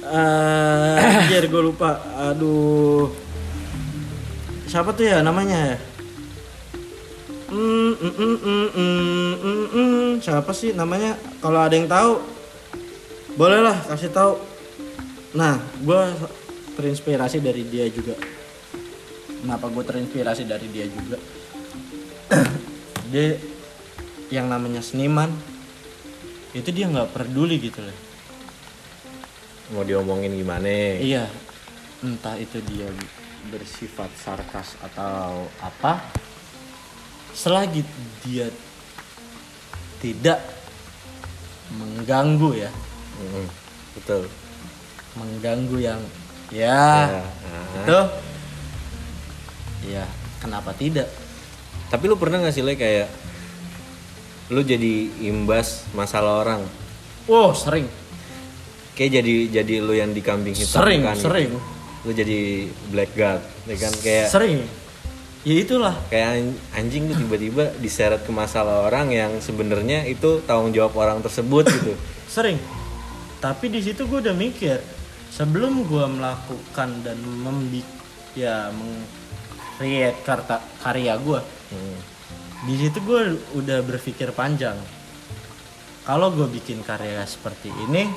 Eh, 0.00 0.96
anjir 1.04 1.44
gue 1.46 1.62
lupa. 1.62 2.00
Aduh. 2.32 3.12
Siapa 4.64 4.96
tuh 4.96 5.04
ya 5.04 5.20
namanya 5.20 5.74
ya? 5.74 5.78
Mm, 7.50 7.98
mm, 7.98 8.14
mm, 8.14 8.36
mm, 8.38 8.68
mm, 8.78 9.34
mm, 9.42 9.66
mm. 9.74 10.10
Siapa 10.22 10.54
sih 10.54 10.70
namanya? 10.70 11.18
Kalau 11.42 11.58
ada 11.58 11.74
yang 11.74 11.90
tahu, 11.90 12.22
bolehlah 13.34 13.74
kasih 13.90 14.14
tahu. 14.14 14.38
Nah, 15.34 15.58
gue 15.82 16.00
terinspirasi 16.78 17.42
dari 17.42 17.66
dia 17.66 17.90
juga. 17.90 18.14
Kenapa 19.42 19.66
gue 19.66 19.82
terinspirasi 19.82 20.46
dari 20.46 20.70
dia 20.70 20.86
juga? 20.86 21.18
dia 23.10 23.34
yang 24.30 24.46
namanya 24.46 24.78
seniman 24.78 25.34
itu 26.54 26.70
dia 26.70 26.86
nggak 26.86 27.10
peduli 27.10 27.58
gitu 27.58 27.82
loh. 27.82 27.98
Mau 29.74 29.82
diomongin 29.82 30.34
gimana? 30.38 30.70
Iya, 30.98 31.26
entah 32.02 32.38
itu 32.38 32.62
dia 32.62 32.86
bersifat 33.50 34.10
sarkas 34.18 34.78
atau 34.82 35.46
apa, 35.62 35.98
selagi 37.32 37.82
dia 38.20 38.48
tidak 39.98 40.40
mengganggu 41.70 42.50
ya, 42.58 42.70
Hmm, 43.20 43.46
betul. 43.94 44.22
mengganggu 45.12 45.76
yang 45.78 46.00
ya, 46.48 47.06
Ya, 47.06 47.22
itu, 47.76 48.00
ya 49.86 50.04
kenapa 50.38 50.72
tidak? 50.72 51.06
Tapi 51.90 52.04
lu 52.06 52.16
pernah 52.16 52.40
gak 52.40 52.54
sih 52.54 52.62
Le 52.62 52.74
kayak 52.74 53.06
lu 54.48 54.62
jadi 54.62 55.10
imbas 55.22 55.86
masalah 55.92 56.42
orang? 56.42 56.62
Wow 57.28 57.52
sering, 57.52 57.86
Kayak 58.96 59.22
jadi 59.22 59.34
jadi 59.62 59.74
lu 59.78 59.92
yang 59.92 60.10
dikambing 60.10 60.56
hitam 60.56 60.80
sering, 60.82 61.06
kan? 61.06 61.14
sering, 61.14 61.50
Lu 62.00 62.10
jadi 62.10 62.66
black 62.88 63.12
guard, 63.12 63.44
ya 63.64 63.76
kan 63.76 63.92
kayak 64.00 64.26
sering. 64.26 64.64
Ya 65.40 65.56
itulah, 65.56 65.96
kayak 66.06 66.28
an- 66.36 66.58
anjing 66.76 67.08
tuh 67.08 67.16
tiba-tiba 67.16 67.72
diseret 67.80 68.20
ke 68.20 68.30
masalah 68.30 68.84
orang 68.84 69.08
yang 69.08 69.32
sebenarnya 69.40 70.04
itu 70.04 70.44
tanggung 70.44 70.68
jawab 70.70 70.92
orang 70.94 71.18
tersebut 71.18 71.64
gitu. 71.72 71.96
sering. 72.26 72.60
Tapi 73.40 73.72
di 73.72 73.80
situ 73.80 74.04
gue 74.04 74.20
udah 74.20 74.36
mikir 74.36 74.76
sebelum 75.32 75.82
gue 75.82 76.04
melakukan 76.10 77.00
dan 77.00 77.16
membi 77.22 77.80
ya 78.32 78.68
meng-create 78.70 80.20
karta 80.22 80.60
karya 80.78 81.16
gue 81.16 81.40
Hmm. 81.70 81.98
di 82.66 82.74
situ 82.76 82.98
gue 83.00 83.20
udah 83.54 83.78
berpikir 83.80 84.34
panjang 84.34 84.74
kalau 86.02 86.34
gue 86.34 86.50
bikin 86.50 86.82
karya 86.82 87.22
seperti 87.22 87.70
ini 87.80 88.10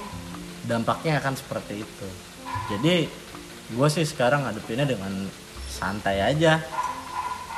dampaknya 0.66 1.22
akan 1.22 1.38
seperti 1.38 1.86
itu 1.86 2.08
jadi 2.68 3.06
gue 3.70 3.88
sih 3.90 4.04
sekarang 4.04 4.42
ngadepinnya 4.42 4.90
dengan 4.90 5.30
santai 5.70 6.26
aja 6.26 6.66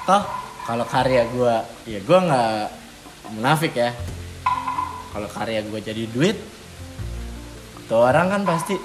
toh 0.06 0.24
kalau 0.66 0.86
karya 0.86 1.26
gue 1.30 1.56
ya 1.90 2.00
gue 2.02 2.20
nggak 2.26 2.62
munafik 3.38 3.74
ya. 3.74 3.92
Kalau 5.14 5.30
karya 5.32 5.64
gue 5.66 5.80
jadi 5.80 6.04
duit 6.12 6.38
tuh 7.86 8.02
orang 8.02 8.34
kan 8.34 8.42
pasti 8.46 8.78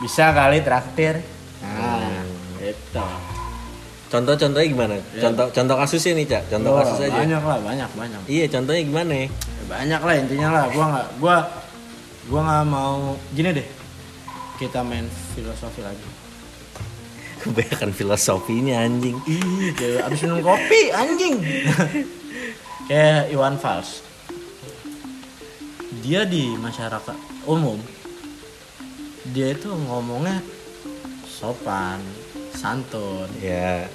bisa 0.00 0.32
kali 0.32 0.60
traktir. 0.64 1.20
Nah 1.64 2.24
itu 2.60 3.04
Contoh-contohnya 4.06 4.68
gimana? 4.70 4.94
Contoh 5.18 5.50
contoh 5.50 5.76
kasusnya 5.82 6.14
nih, 6.14 6.26
Cak. 6.30 6.42
Contoh 6.46 6.78
Wah, 6.78 6.86
kasus 6.86 7.10
aja. 7.10 7.26
banyak 7.26 7.42
lah 7.42 7.58
banyak 7.58 7.90
banyak. 7.98 8.20
Iya, 8.30 8.46
contohnya 8.54 8.82
gimana? 8.86 9.12
Ya, 9.18 9.28
banyak 9.66 10.00
lah 10.06 10.14
intinya 10.14 10.48
lah. 10.54 10.64
Gua 10.70 10.84
nggak 10.94 11.06
gua 11.18 11.36
gua 12.30 12.40
nggak 12.46 12.64
mau 12.70 13.18
gini 13.34 13.50
deh. 13.50 13.66
Kita 14.62 14.86
main 14.86 15.10
filosofi 15.34 15.82
lagi 15.82 16.25
Kebanyakan 17.46 17.90
filosofinya 17.92 18.82
anjing. 18.82 19.16
ih 19.24 19.40
kayak 19.72 20.02
abis 20.04 20.20
minum 20.22 20.42
kopi 20.42 20.90
anjing 20.90 21.34
kayak 22.88 23.30
Iwan 23.30 23.54
Fals 23.56 24.02
dia 25.98 26.22
di 26.22 26.54
masyarakat 26.54 27.16
umum 27.44 27.78
dia 29.26 29.50
itu 29.50 29.70
ngomongnya 29.70 30.38
sopan 31.24 31.98
santun 32.52 33.26
Ya. 33.38 33.90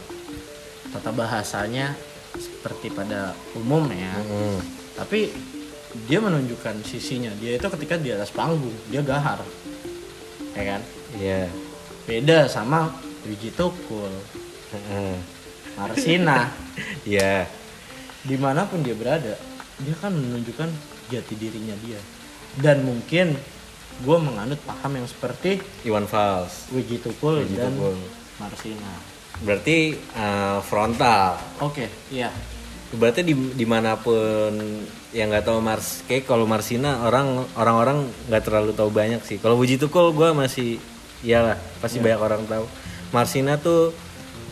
tata 0.90 1.12
bahasanya 1.12 1.96
seperti 2.34 2.88
pada 2.90 3.32
umumnya 3.54 4.12
Hmm. 4.22 4.60
tapi 4.96 5.32
dia 6.08 6.20
menunjukkan 6.20 6.84
sisinya 6.84 7.32
dia 7.36 7.56
itu 7.56 7.68
ketika 7.70 7.96
di 7.96 8.12
atas 8.12 8.32
panggung 8.32 8.76
dia 8.88 9.00
gahar 9.02 9.40
ya 10.52 10.64
kan 10.68 10.82
Iya. 11.14 11.48
beda 12.04 12.48
sama 12.48 12.92
Wiji 13.26 13.54
Tukul 13.54 14.12
Heeh. 14.72 15.16
Marsina 15.76 16.52
Iya. 17.08 17.48
di 18.22 18.36
mana 18.38 18.66
pun 18.66 18.82
dia 18.82 18.94
berada 18.94 19.34
dia 19.82 19.96
kan 19.98 20.14
menunjukkan 20.14 20.70
jati 21.10 21.34
dirinya 21.36 21.74
dia 21.82 21.98
dan 22.62 22.86
mungkin 22.86 23.34
gue 24.02 24.18
menganut 24.18 24.58
paham 24.62 24.98
yang 24.98 25.08
seperti 25.08 25.62
Iwan 25.82 26.06
Fals. 26.06 26.70
Wiji 26.70 27.00
Tukul 27.00 27.42
Wiji 27.42 27.58
dan 27.58 27.74
Tukul. 27.74 27.98
Marsina 28.38 28.92
Berarti 29.42 29.78
eh, 29.98 30.58
frontal. 30.62 31.38
oke 31.60 31.86
iya 32.10 32.30
Berarti 32.92 33.24
di 33.24 33.32
di 33.32 33.64
mana 33.64 33.96
pun 33.96 34.52
yang 35.16 35.32
nggak 35.32 35.48
tahu 35.48 35.64
Mars, 35.64 36.04
kayak 36.08 36.28
kalau 36.28 36.44
Marsina 36.44 37.08
orang 37.08 37.48
orang-orang 37.56 38.04
nggak 38.28 38.44
terlalu 38.44 38.76
tahu 38.76 38.92
banyak 38.92 39.24
sih. 39.24 39.40
Kalau 39.40 39.56
Wuji 39.56 39.80
Tukul 39.80 40.12
gue 40.12 40.36
masih, 40.36 40.76
iyalah 41.24 41.56
pasti 41.80 42.04
banyak 42.04 42.20
orang 42.20 42.44
tahu. 42.44 42.68
Marsina 43.12 43.56
tuh 43.56 43.92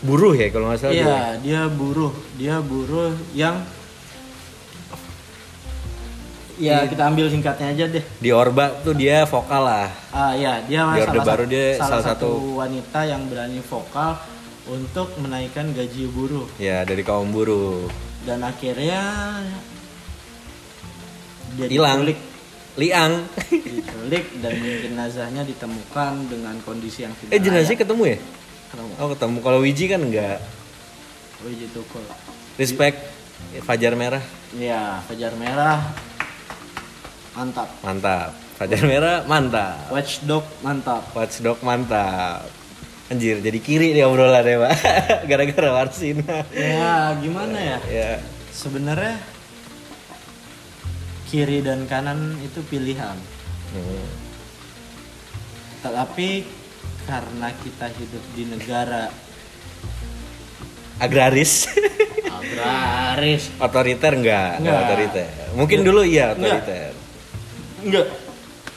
buruh 0.00 0.32
ya 0.32 0.48
kalau 0.48 0.68
nggak 0.68 0.80
salah. 0.80 0.94
iya 0.94 1.18
dia 1.36 1.60
buruh 1.66 2.08
dia 2.34 2.56
buruh 2.58 3.12
yang 3.32 3.60
ya 6.56 6.84
kita 6.84 7.02
ambil 7.06 7.26
singkatnya 7.26 7.68
aja 7.70 7.84
deh 7.88 8.04
Di 8.16 8.30
Orba 8.30 8.68
tuh 8.78 8.92
dia 8.92 9.24
vokal 9.24 9.62
lah. 9.62 9.88
Ah 10.10 10.32
ya, 10.34 10.60
dia 10.62 10.84
Di 10.84 11.00
Orde 11.00 11.08
salah, 11.14 11.24
Baru 11.26 11.44
dia 11.46 11.64
salah 11.74 11.88
salah 11.98 12.04
satu 12.06 12.28
satu- 12.28 12.56
wanita 12.58 13.00
yang 13.02 13.22
berani 13.26 13.60
vokal 13.62 14.20
untuk 14.66 15.08
menaikkan 15.16 15.72
gaji 15.72 16.04
buruh 16.06 16.44
Ya 16.56 16.84
dari 16.84 17.00
kaum 17.00 17.28
buruh. 17.28 17.88
dan 18.20 18.44
akhirnya 18.44 19.00
dia 21.50 21.66
Hilang. 21.66 22.04
diculik, 22.04 22.18
Liang. 22.76 23.12
diculik 23.50 24.24
dan 24.38 24.52
jenazahnya 24.54 25.42
ditemukan 25.42 26.12
dengan 26.28 26.54
kondisi 26.62 27.02
yang 27.02 27.16
tidak 27.16 27.32
eh 27.32 27.40
jenazahnya 27.40 27.78
ketemu 27.78 28.02
ya? 28.06 28.18
Ketemu. 28.70 28.92
Oh 29.02 29.08
ketemu. 29.10 29.36
Kalau 29.42 29.58
Wiji 29.62 29.84
kan 29.90 30.00
enggak. 30.00 30.38
Wiji 31.42 31.66
Tukul. 31.74 32.04
Respect. 32.54 32.98
Fajar 33.66 33.96
merah. 33.96 34.22
Iya, 34.52 35.00
Fajar 35.08 35.32
Merah 35.34 35.80
mantap. 37.34 37.68
Mantap. 37.80 38.30
Fajar 38.60 38.82
merah 38.84 39.24
mantap. 39.24 39.88
Watchdog 39.88 40.44
mantap. 40.60 41.02
Watchdog 41.16 41.58
mantap. 41.64 42.44
Anjir, 43.10 43.42
jadi 43.42 43.58
kiri 43.58 43.90
dia 43.90 44.06
obrolan 44.06 44.46
ya, 44.46 44.56
Pak. 44.62 44.74
Gara-gara 45.30 45.70
Marsina. 45.74 46.46
Ya, 46.54 47.10
gimana 47.18 47.58
ya? 47.58 47.78
Ya. 47.90 48.10
Sebenarnya 48.54 49.18
kiri 51.26 51.58
dan 51.58 51.90
kanan 51.90 52.38
itu 52.38 52.62
pilihan. 52.70 53.18
Hmm. 53.74 54.06
Tetapi 55.82 56.28
karena 57.08 57.48
kita 57.60 57.86
hidup 57.92 58.24
di 58.36 58.44
negara 58.48 59.12
Agraris. 61.00 61.64
agraris, 62.28 63.48
otoriter 63.64 64.12
enggak? 64.20 64.60
Enggak 64.60 64.78
otoriter. 64.84 65.28
Mungkin 65.56 65.78
dulu 65.80 66.04
iya 66.04 66.36
otoriter. 66.36 66.92
enggak. 67.80 68.06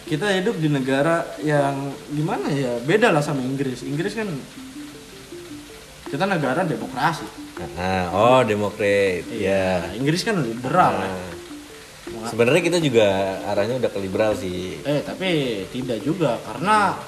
Kita 0.04 0.32
hidup 0.32 0.56
di 0.60 0.72
negara 0.72 1.24
yang 1.44 1.92
gimana 2.12 2.48
ya? 2.52 2.80
Beda 2.84 3.12
lah 3.12 3.20
sama 3.20 3.44
Inggris. 3.44 3.84
Inggris 3.84 4.16
kan 4.16 4.28
kita 6.08 6.24
negara 6.24 6.64
demokrasi. 6.64 7.28
Ah, 7.76 8.08
oh, 8.14 8.42
demokrat. 8.48 9.28
Ya. 9.34 9.92
Inggris 9.96 10.24
kan 10.24 10.40
liberal. 10.40 11.04
ya. 11.04 11.12
Nah, 12.14 12.30
sebenarnya 12.30 12.62
kita 12.62 12.78
juga 12.84 13.40
arahnya 13.48 13.80
udah 13.80 13.92
ke 13.92 14.00
liberal 14.00 14.32
sih. 14.36 14.80
Eh, 14.84 15.02
tapi 15.04 15.64
tidak 15.72 16.04
juga 16.04 16.40
karena 16.46 17.00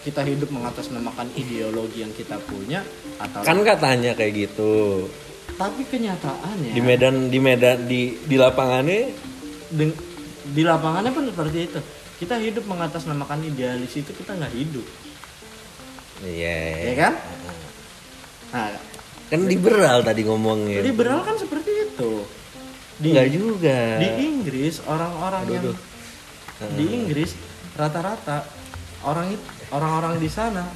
kita 0.00 0.22
hidup 0.22 0.48
mengatasnamakan 0.48 1.28
ideologi 1.34 2.00
yang 2.00 2.12
kita 2.12 2.40
punya 2.40 2.80
atau 3.16 3.40
Kan 3.40 3.60
katanya 3.60 4.12
kayak 4.12 4.48
gitu. 4.48 5.06
tapi 5.52 5.84
kenyataannya 5.84 6.72
Di 6.72 6.80
Medan 6.80 7.28
di 7.28 7.38
Medan 7.38 7.84
di 7.84 8.16
di 8.18 8.36
lapangannya 8.36 9.12
deng- 9.70 10.00
di 10.46 10.62
lapangannya 10.62 11.10
pun 11.10 11.24
seperti 11.26 11.58
itu 11.62 11.80
kita 12.16 12.36
hidup 12.36 12.64
mengatasnamakan 12.64 13.44
idealis 13.44 13.92
itu 13.94 14.08
kita 14.10 14.34
nggak 14.34 14.52
hidup 14.52 14.86
iya. 16.22 16.58
ya 16.82 16.94
kan 16.98 17.14
nah 18.50 18.68
Kan 19.30 19.46
liberal 19.46 20.02
tadi 20.02 20.26
ngomongnya. 20.26 20.82
liberal 20.82 21.22
kan 21.22 21.38
seperti 21.38 21.70
itu 21.86 22.26
di 22.98 23.14
Enggak 23.14 23.28
juga. 23.30 23.78
di 23.96 24.08
Inggris 24.20 24.82
orang-orang 24.82 25.44
yang 25.46 25.64
aduh. 25.64 25.76
di 26.74 26.84
Inggris 26.90 27.30
rata-rata 27.72 28.42
orang 29.02 29.30
it- 29.30 29.59
orang-orang 29.70 30.18
di 30.18 30.30
sana 30.30 30.66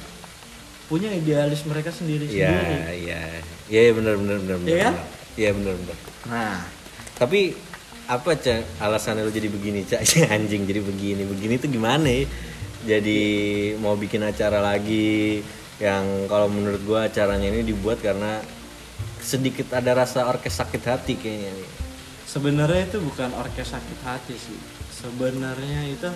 punya 0.85 1.09
idealis 1.09 1.65
mereka 1.65 1.89
sendiri 1.89 2.29
Iya, 2.29 2.51
sendiri 2.51 2.93
iya. 3.09 3.21
Iya, 3.65 3.91
benar 3.97 4.13
benar 4.21 4.37
benar 4.41 4.57
benar. 4.61 4.69
Iya 4.69 4.77
kan? 4.81 4.93
benar. 4.93 5.07
Iya, 5.35 5.49
benar 5.57 5.73
benar. 5.81 5.97
nah 6.25 6.57
Tapi 7.15 7.39
apa 8.05 8.29
cak 8.37 8.77
alasannya 8.77 9.25
lo 9.25 9.33
jadi 9.33 9.49
begini 9.49 9.81
cak 9.81 10.01
anjing 10.35 10.67
jadi 10.69 10.81
begini 10.83 11.23
begini 11.25 11.53
tuh 11.57 11.69
gimana 11.69 12.05
ya? 12.05 12.25
Jadi 12.85 13.19
mau 13.81 13.97
bikin 13.97 14.21
acara 14.21 14.61
lagi 14.61 15.41
yang 15.81 16.29
kalau 16.29 16.45
menurut 16.47 16.79
gua 16.85 17.09
acaranya 17.09 17.49
ini 17.49 17.65
dibuat 17.65 17.97
karena 17.99 18.39
sedikit 19.19 19.73
ada 19.73 20.05
rasa 20.05 20.29
orkes 20.29 20.61
sakit 20.61 20.83
hati 20.85 21.17
kayaknya 21.17 21.49
sebenarnya 22.29 22.85
itu 22.85 23.01
bukan 23.01 23.33
orkes 23.33 23.73
sakit 23.73 23.99
hati 24.05 24.37
sih 24.37 24.59
sebenarnya 24.93 25.81
itu 25.89 26.09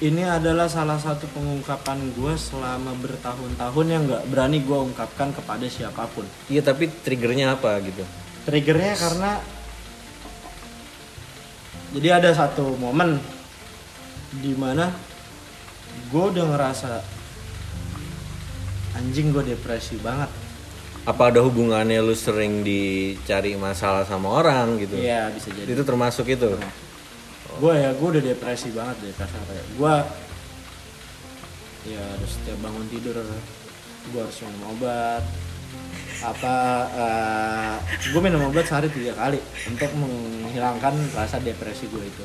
ini 0.00 0.26
adalah 0.26 0.66
salah 0.66 0.98
satu 0.98 1.30
pengungkapan 1.30 2.10
gue 2.12 2.34
selama 2.34 2.92
bertahun-tahun 2.98 3.86
yang 3.86 4.02
nggak 4.04 4.24
berani 4.26 4.58
gue 4.60 4.78
ungkapkan 4.90 5.30
kepada 5.30 5.66
siapa 5.66 6.10
pun 6.10 6.26
Iya 6.50 6.62
tapi 6.62 6.90
triggernya 6.90 7.54
apa 7.54 7.78
gitu? 7.80 8.02
triggernya 8.44 8.94
karena 8.94 9.30
jadi 11.94 12.08
ada 12.18 12.30
satu 12.34 12.74
momen 12.74 13.22
di 14.34 14.50
mana 14.52 14.90
gue 16.10 16.24
udah 16.26 16.44
ngerasa 16.52 16.90
anjing 18.94 19.30
gue 19.30 19.42
depresi 19.46 19.94
banget 19.98 20.30
Apa 21.04 21.28
ada 21.28 21.44
hubungannya 21.44 22.00
lu 22.00 22.16
sering 22.16 22.64
dicari 22.64 23.54
masalah 23.54 24.08
sama 24.08 24.40
orang 24.40 24.80
gitu? 24.80 24.96
iya 24.96 25.28
bisa 25.30 25.52
jadi 25.52 25.68
Itu 25.70 25.84
termasuk 25.84 26.26
itu. 26.26 26.56
Gue 27.54 27.72
ya 27.74 27.90
gue 27.94 28.08
udah 28.10 28.22
depresi 28.24 28.68
banget 28.74 28.96
deh 28.98 29.14
kasarnya 29.14 29.62
gue 29.78 29.94
ya 31.84 32.00
harus 32.00 32.30
setiap 32.32 32.58
bangun 32.64 32.86
tidur 32.88 33.16
gue 34.04 34.20
harus 34.20 34.36
minum 34.44 34.76
obat. 34.76 35.24
Apa 36.20 36.54
gue 38.00 38.20
minum 38.20 38.48
obat 38.48 38.64
sehari 38.64 38.88
tiga 38.88 39.12
kali 39.16 39.40
untuk 39.64 39.90
menghilangkan 39.96 40.92
rasa 41.12 41.40
depresi 41.40 41.88
gue 41.88 42.04
itu. 42.04 42.24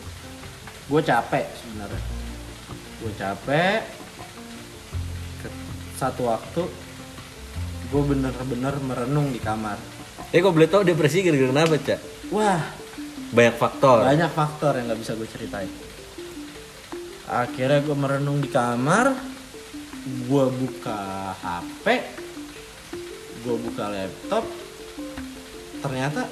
Gue 0.87 0.99
capek 0.99 1.47
sebenarnya. 1.55 2.03
Gue 2.99 3.11
capek 3.15 3.79
Ke- 5.39 5.59
satu 5.95 6.27
waktu 6.27 6.63
gue 7.89 8.01
bener-bener 8.05 8.75
merenung 8.83 9.31
di 9.31 9.39
kamar. 9.39 9.79
Eh 10.31 10.39
kok 10.39 10.51
boleh 10.51 10.67
tau 10.69 10.83
depresi 10.83 11.23
gara-gara 11.23 11.49
kenapa 11.51 11.75
cak? 11.79 11.99
wah 12.29 12.61
Banyak 13.29 13.55
faktor. 13.61 13.97
banyak 14.09 14.31
faktor 14.33 14.71
yang 14.73 14.85
nggak 14.89 15.01
bisa 15.01 15.13
gue 15.13 15.29
ceritain 15.29 15.71
akhirnya 17.29 17.79
gue 17.85 17.93
merenung 17.93 18.41
di 18.41 18.49
kamar 18.49 19.13
gue 20.25 20.45
buka 20.49 20.99
hp 21.37 21.85
gue 23.45 23.55
buka 23.69 23.85
laptop 23.85 24.43
ternyata 25.85 26.25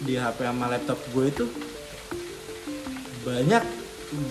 di 0.00 0.16
hp 0.16 0.38
sama 0.40 0.72
laptop 0.72 0.96
gue 1.12 1.24
itu 1.28 1.44
banyak 3.28 3.64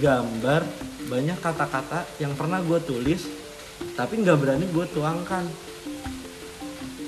gambar 0.02 0.62
banyak 1.08 1.38
kata-kata 1.38 2.02
yang 2.18 2.34
pernah 2.34 2.66
gue 2.66 2.82
tulis 2.82 3.30
tapi 3.94 4.26
nggak 4.26 4.38
berani 4.42 4.66
gue 4.74 4.86
tuangkan 4.90 5.46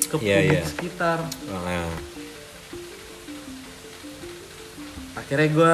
ke 0.09 0.15
Iya, 0.21 0.37
publik 0.37 0.53
iya. 0.53 0.63
sekitar 0.65 1.19
Nah, 1.49 1.89
akhirnya 5.29 5.49
gue 5.53 5.73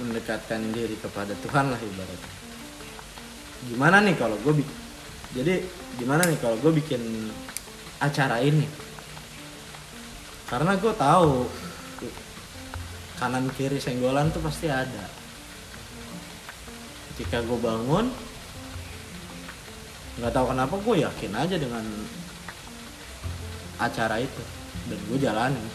mendekatkan 0.00 0.72
diri 0.72 0.96
kepada 0.96 1.36
Tuhan 1.44 1.68
lah 1.68 1.76
ibaratnya. 1.76 2.32
Gimana 3.68 4.00
nih 4.00 4.16
kalau 4.16 4.40
gue 4.40 4.56
bikin 4.56 4.76
jadi 5.36 5.60
gimana 6.00 6.24
nih 6.24 6.40
kalau 6.40 6.56
gue 6.64 6.72
bikin 6.80 7.28
acara 8.00 8.40
ini? 8.40 8.64
Karena 10.48 10.80
gue 10.80 10.96
tahu 10.96 11.44
kanan 13.20 13.52
kiri 13.52 13.76
senggolan 13.76 14.32
tuh 14.32 14.40
pasti 14.40 14.72
ada. 14.72 15.04
Ketika 17.12 17.44
gue 17.44 17.60
bangun 17.60 18.08
nggak 20.24 20.32
tahu 20.32 20.56
kenapa 20.56 20.74
gue 20.80 20.96
yakin 21.04 21.32
aja 21.36 21.56
dengan 21.60 21.84
acara 23.76 24.24
itu. 24.24 24.42
Dan 24.88 24.98
gue 25.04 25.18
jalanin. 25.20 25.68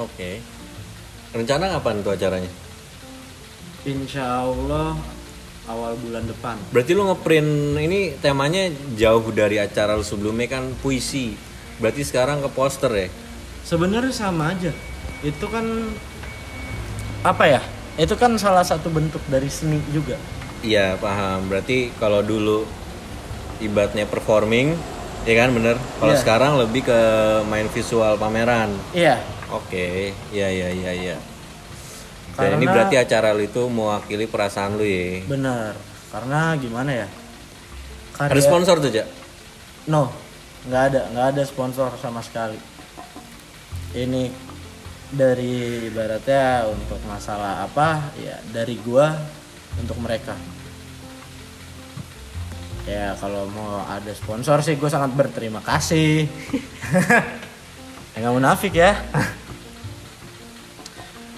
Oke. 0.00 0.57
Rencana 1.28 1.68
kapan 1.76 2.00
tuh 2.00 2.12
acaranya? 2.12 2.50
Insya 3.84 4.42
Allah 4.42 4.96
awal 5.68 5.94
bulan 6.00 6.24
depan 6.24 6.56
Berarti 6.72 6.92
lu 6.96 7.04
ngeprint 7.06 7.76
ini 7.76 8.16
temanya 8.18 8.68
jauh 8.96 9.22
dari 9.30 9.60
acara 9.60 9.94
lu 9.94 10.02
sebelumnya 10.02 10.48
kan 10.50 10.72
puisi. 10.80 11.36
Berarti 11.78 12.02
sekarang 12.02 12.40
ke 12.40 12.50
poster 12.50 12.90
ya? 12.90 13.08
sebenarnya 13.60 14.08
sama 14.10 14.56
aja 14.56 14.72
itu 15.20 15.44
kan 15.44 15.92
apa 17.20 17.44
ya 17.44 17.60
itu 18.00 18.16
kan 18.16 18.32
salah 18.40 18.64
satu 18.64 18.88
bentuk 18.88 19.20
dari 19.28 19.52
seni 19.52 19.76
juga 19.92 20.16
Iya 20.58 20.96
paham. 20.96 21.46
Berarti 21.46 21.92
kalau 22.00 22.18
dulu 22.18 22.66
ibaratnya 23.60 24.08
performing, 24.08 24.74
ya 25.22 25.34
kan 25.38 25.54
bener. 25.54 25.78
Kalau 26.00 26.10
Iya. 26.10 26.18
sekarang 26.18 26.58
lebih 26.58 26.82
ke 26.82 26.98
main 27.46 27.70
visual 27.70 28.18
pameran. 28.18 28.74
iya 28.90 29.22
Oke, 29.48 30.12
iya 30.28 30.48
iya 30.48 30.68
iya 30.68 30.92
iya. 30.92 31.16
Dan 32.36 32.60
ini 32.60 32.64
Karena- 32.64 32.72
berarti 32.74 32.96
acara 32.96 33.32
lu 33.32 33.42
itu 33.42 33.62
mewakili 33.66 34.24
perasaan 34.24 34.78
lu 34.78 34.84
ya. 34.84 35.24
benar 35.26 35.72
karena 36.08 36.54
gimana 36.54 36.90
ya 36.94 37.08
Ada 38.16 38.30
Karya- 38.32 38.44
sponsor 38.44 38.76
tuh, 38.78 38.90
Cak? 38.90 39.06
no 39.86 40.08
nggak 40.64 40.82
ada 40.90 41.00
nggak 41.10 41.26
ada 41.32 41.42
sponsor 41.44 41.88
sama 41.96 42.20
sekali 42.20 42.56
ini 43.94 44.28
dari 45.08 45.88
ibaratnya 45.88 46.68
untuk 46.68 47.00
masalah 47.04 47.64
apa 47.64 48.12
ya 48.16 48.36
dari 48.48 48.76
gua 48.78 49.16
untuk 49.76 49.96
mereka 49.98 50.36
ya 52.84 53.12
kalau 53.16 53.48
mau 53.48 53.84
ada 53.84 54.12
sponsor 54.12 54.60
sih 54.60 54.76
gue 54.76 54.88
sangat 54.88 55.12
berterima 55.12 55.60
kasih 55.60 56.24
ya 58.18 58.26
nggak 58.26 58.34
munafik 58.34 58.74
ya. 58.74 58.98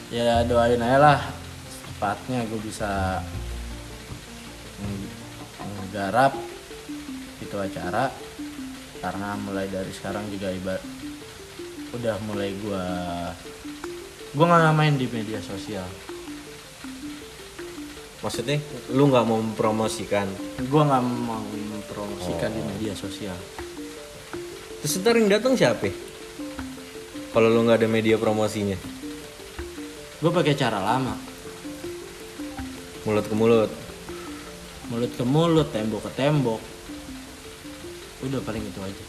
Ya 0.08 0.40
doain 0.48 0.80
aja 0.80 0.96
lah. 0.96 1.20
Secepatnya 1.68 2.48
gue 2.48 2.56
bisa 2.64 3.20
ng- 4.80 5.12
nggarap 5.92 6.32
itu 7.44 7.56
acara. 7.60 8.08
Karena 9.04 9.36
mulai 9.44 9.68
dari 9.68 9.92
sekarang 9.92 10.24
juga 10.32 10.48
ibarat 10.56 10.80
udah 11.90 12.16
mulai 12.24 12.56
gua 12.64 12.84
gua 14.32 14.44
nggak 14.48 14.76
main 14.76 14.96
di 14.96 15.04
media 15.12 15.40
sosial. 15.44 15.84
Maksudnya 18.24 18.56
lu 18.96 19.08
nggak 19.08 19.24
mau 19.28 19.36
mempromosikan. 19.36 20.32
gua 20.72 20.88
nggak 20.88 21.02
mau 21.04 21.44
mempromosikan 21.44 22.56
di 22.56 22.62
media 22.64 22.96
sosial. 22.96 23.36
Terus 24.80 24.96
ntar 25.04 25.20
yang 25.20 25.28
datang 25.28 25.60
siapa? 25.60 26.09
Kalau 27.30 27.46
lu 27.46 27.62
nggak 27.62 27.78
ada 27.78 27.86
media 27.86 28.18
promosinya, 28.18 28.74
gue 30.18 30.30
pakai 30.34 30.58
cara 30.58 30.82
lama. 30.82 31.14
Mulut 33.06 33.26
ke 33.30 33.34
mulut. 33.38 33.70
mulut 34.90 35.12
ke 35.14 35.22
mulut 35.22 35.70
tembok 35.70 36.02
ke 36.02 36.10
tembok. 36.18 36.58
Udah 38.26 38.42
paling 38.42 38.66
itu 38.66 38.80
aja. 38.82 39.04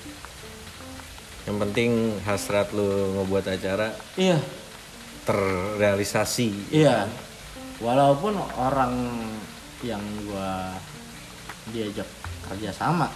Yang 1.49 1.57
penting 1.65 1.91
hasrat 2.21 2.69
lu 2.69 3.17
ngebuat 3.17 3.45
acara 3.49 3.89
iya. 4.13 4.37
terrealisasi. 5.25 6.69
iya. 6.69 7.09
Walaupun 7.81 8.37
orang 8.61 8.93
yang 9.81 10.05
gua 10.29 10.77
diajak 11.73 12.05
kerja 12.45 12.69
sama 12.69 13.09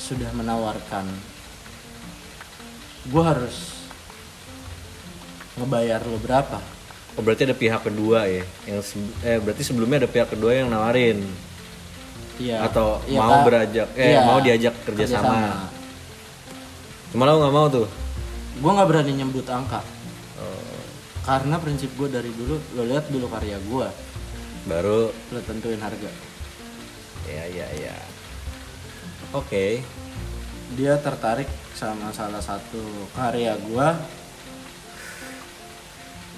sudah 0.00 0.32
menawarkan 0.32 1.31
gua 3.10 3.34
harus 3.34 3.88
ngebayar 5.58 6.02
lo 6.06 6.18
berapa 6.22 6.60
Oh, 7.12 7.20
berarti 7.20 7.44
ada 7.44 7.52
pihak 7.52 7.84
kedua 7.84 8.24
ya, 8.24 8.40
yang 8.64 8.80
eh 9.20 9.36
berarti 9.36 9.60
sebelumnya 9.60 10.00
ada 10.00 10.08
pihak 10.08 10.32
kedua 10.32 10.56
yang 10.56 10.72
nawarin 10.72 11.20
iya 12.40 12.64
atau 12.64 13.04
iya, 13.04 13.20
mau 13.20 13.36
Kak. 13.36 13.44
berajak, 13.44 13.88
eh 14.00 14.16
Iya, 14.16 14.20
mau 14.24 14.38
diajak 14.40 14.74
kerjasama. 14.88 15.68
Cuma 17.12 17.28
lu 17.28 17.36
nggak 17.36 17.52
mau 17.52 17.68
tuh. 17.68 17.84
gua 18.64 18.70
nggak 18.80 18.88
berani 18.88 19.12
nyebut 19.12 19.44
angka 19.52 19.84
karena 21.22 21.54
prinsip 21.62 21.90
gue 21.94 22.10
dari 22.10 22.34
dulu 22.34 22.58
lo 22.74 22.82
lihat 22.82 23.06
dulu 23.06 23.30
karya 23.30 23.58
gua 23.70 23.88
Baru 24.66 25.10
lo 25.10 25.38
tentuin 25.46 25.78
harga 25.78 26.10
ya 27.30 27.44
ya 27.46 27.66
ya. 27.78 27.94
Oke. 29.30 29.82
Dia 30.72 30.96
tertarik 30.96 31.48
sama 31.76 32.08
salah 32.16 32.40
satu 32.40 32.80
karya 33.12 33.52
gua 33.68 33.96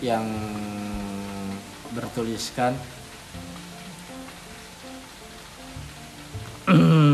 yang 0.02 0.26
bertuliskan. 1.94 2.74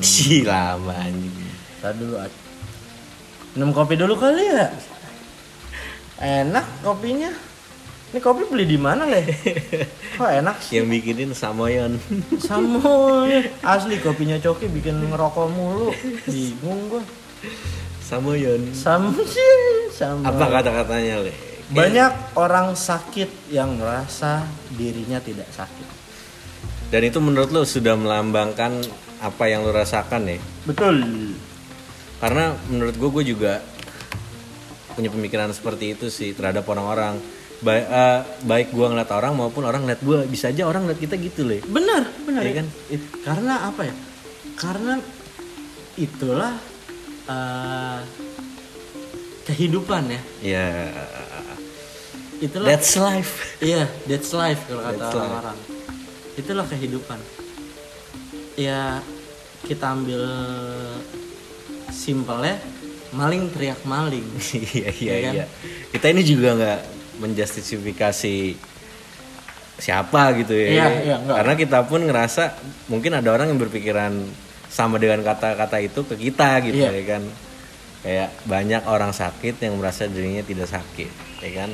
Si 0.00 0.40
lama 0.40 0.96
anjing. 0.96 1.36
Tadi 1.84 2.00
dulu 2.00 2.16
minum 3.52 3.70
kopi 3.76 4.00
dulu 4.00 4.16
kali 4.16 4.48
ya. 4.48 4.72
Enak 6.20 6.80
kopinya. 6.80 7.28
Ini 8.10 8.18
kopi 8.18 8.48
beli 8.48 8.64
di 8.64 8.78
mana 8.80 9.04
leh 9.06 9.22
kok 10.20 10.28
enak 10.28 10.56
sih 10.60 10.84
Yang 10.84 10.86
bikinin 10.92 11.32
Samoyon. 11.32 11.96
Sama 12.48 13.24
asli 13.64 13.96
kopinya 14.04 14.36
Coki 14.36 14.68
bikin 14.68 15.00
ngerokok 15.08 15.46
mulu. 15.48 15.88
Bingung 16.28 16.92
gua. 16.92 17.02
Samoyon. 18.04 18.74
Sih, 18.74 19.88
sama. 19.98 20.28
Apa 20.28 20.60
kata-katanya, 20.60 21.22
Le? 21.24 21.32
Banyak 21.70 22.34
orang 22.34 22.74
sakit 22.74 23.54
yang 23.54 23.78
merasa 23.78 24.42
dirinya 24.74 25.22
tidak 25.22 25.46
sakit. 25.54 25.86
Dan 26.90 27.06
itu 27.06 27.22
menurut 27.22 27.54
lo 27.54 27.62
sudah 27.62 27.94
melambangkan 27.94 28.82
apa 29.22 29.44
yang 29.46 29.62
lo 29.62 29.70
rasakan 29.70 30.26
ya? 30.26 30.42
Betul. 30.66 31.06
Karena 32.18 32.58
menurut 32.66 32.98
gue, 32.98 33.10
gue 33.22 33.24
juga 33.30 33.62
punya 34.98 35.06
pemikiran 35.14 35.54
seperti 35.54 35.94
itu 35.94 36.10
sih 36.10 36.34
terhadap 36.34 36.66
orang-orang. 36.66 37.22
Baik, 37.60 37.84
eh, 37.86 38.20
baik 38.48 38.68
gue 38.72 38.86
ngeliat 38.88 39.10
orang 39.12 39.32
maupun 39.36 39.68
orang 39.68 39.84
ngeliat 39.84 40.00
gue. 40.00 40.18
Bisa 40.26 40.48
aja 40.48 40.64
orang 40.64 40.88
ngeliat 40.88 41.00
kita 41.00 41.20
gitu, 41.20 41.44
Le. 41.44 41.60
Benar, 41.60 42.08
benar 42.24 42.40
Iya 42.40 42.64
kan? 42.64 42.66
It- 42.88 43.12
karena 43.20 43.68
apa 43.68 43.82
ya? 43.84 43.94
Karena 44.56 44.94
itulah 45.94 46.56
eh, 47.28 48.00
kehidupan 49.44 50.02
ya. 50.08 50.20
Ya, 50.40 50.66
Itulah 52.40 52.72
that's 52.72 52.96
life. 52.96 53.60
Iya, 53.60 53.84
that's 54.08 54.32
life 54.32 54.64
kalau 54.64 54.80
kata 54.80 55.04
orang-orang. 55.12 55.58
Itulah 56.40 56.64
kehidupan. 56.64 57.20
Ya 58.56 59.04
kita 59.68 59.92
ambil 59.92 60.24
simpelnya 61.92 62.56
maling 63.12 63.52
teriak 63.52 63.84
maling. 63.84 64.24
Iya, 64.56 64.88
iya, 64.88 64.88
Iya 64.96 65.16
kan? 65.20 65.32
iya. 65.36 65.46
Kita 65.92 66.06
ini 66.08 66.22
juga 66.24 66.48
nggak 66.56 66.80
menjustifikasi 67.20 68.56
siapa 69.80 70.22
gitu 70.36 70.52
ya. 70.52 70.68
Iya, 70.68 70.86
iya. 71.04 71.16
Karena 71.24 71.54
kita 71.56 71.78
pun 71.88 72.04
ngerasa 72.04 72.52
mungkin 72.88 73.16
ada 73.16 73.32
orang 73.32 73.48
yang 73.52 73.60
berpikiran 73.60 74.12
sama 74.68 75.00
dengan 75.00 75.24
kata-kata 75.24 75.80
itu 75.80 76.04
ke 76.04 76.14
kita 76.16 76.60
gitu 76.64 76.84
Iya. 76.84 76.90
ya 76.92 77.04
kan. 77.16 77.22
Kayak 78.00 78.28
banyak 78.48 78.82
orang 78.88 79.12
sakit 79.12 79.60
yang 79.60 79.76
merasa 79.76 80.08
dirinya 80.08 80.40
tidak 80.40 80.72
sakit, 80.72 81.10
ya 81.44 81.50
kan? 81.52 81.70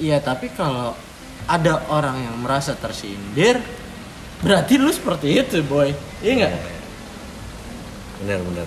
Iya, 0.00 0.16
tapi 0.24 0.48
kalau 0.56 0.96
ada 1.44 1.84
orang 1.92 2.16
yang 2.16 2.36
merasa 2.40 2.72
tersindir, 2.72 3.60
berarti 4.40 4.80
lu 4.80 4.88
seperti 4.88 5.36
itu, 5.36 5.60
boy. 5.64 5.92
Iya 6.24 6.32
nggak? 6.32 6.52
Bener, 8.24 8.38
bener. 8.40 8.66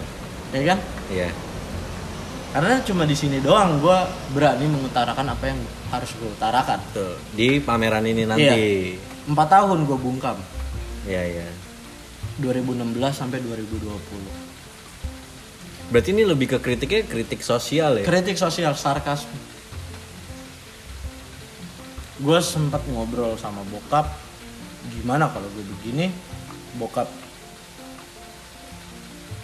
Ya 0.53 0.61
kan? 0.73 0.79
Iya. 1.09 1.27
Karena 2.49 2.81
cuma 2.81 3.05
di 3.05 3.13
sini 3.13 3.37
doang 3.45 3.77
gua 3.77 4.09
berani 4.33 4.65
mengutarakan 4.65 5.37
apa 5.37 5.53
yang 5.53 5.59
harus 5.93 6.09
gue 6.17 6.29
utarakan. 6.33 6.81
Tuh, 6.97 7.13
di 7.37 7.61
pameran 7.61 8.01
ini 8.09 8.25
nanti. 8.25 8.49
Iya. 8.49 8.97
Empat 9.29 9.47
tahun 9.53 9.85
gue 9.85 9.97
bungkam, 10.01 10.33
Iya, 11.05 11.21
iya. 11.21 11.45
2016 12.41 12.97
sampai 13.13 13.37
2020. 13.45 13.93
Berarti 15.93 16.09
ini 16.13 16.25
lebih 16.25 16.53
ke 16.53 16.57
kritiknya 16.57 17.05
kritik 17.05 17.45
sosial 17.45 18.01
ya? 18.01 18.05
Kritik 18.05 18.37
sosial 18.37 18.73
sarkasme. 18.73 19.37
Gue 22.19 22.39
sempat 22.41 22.81
ngobrol 22.89 23.37
sama 23.37 23.61
bokap, 23.69 24.09
gimana 24.97 25.29
kalau 25.29 25.47
gue 25.53 25.65
begini, 25.77 26.09
bokap 26.81 27.07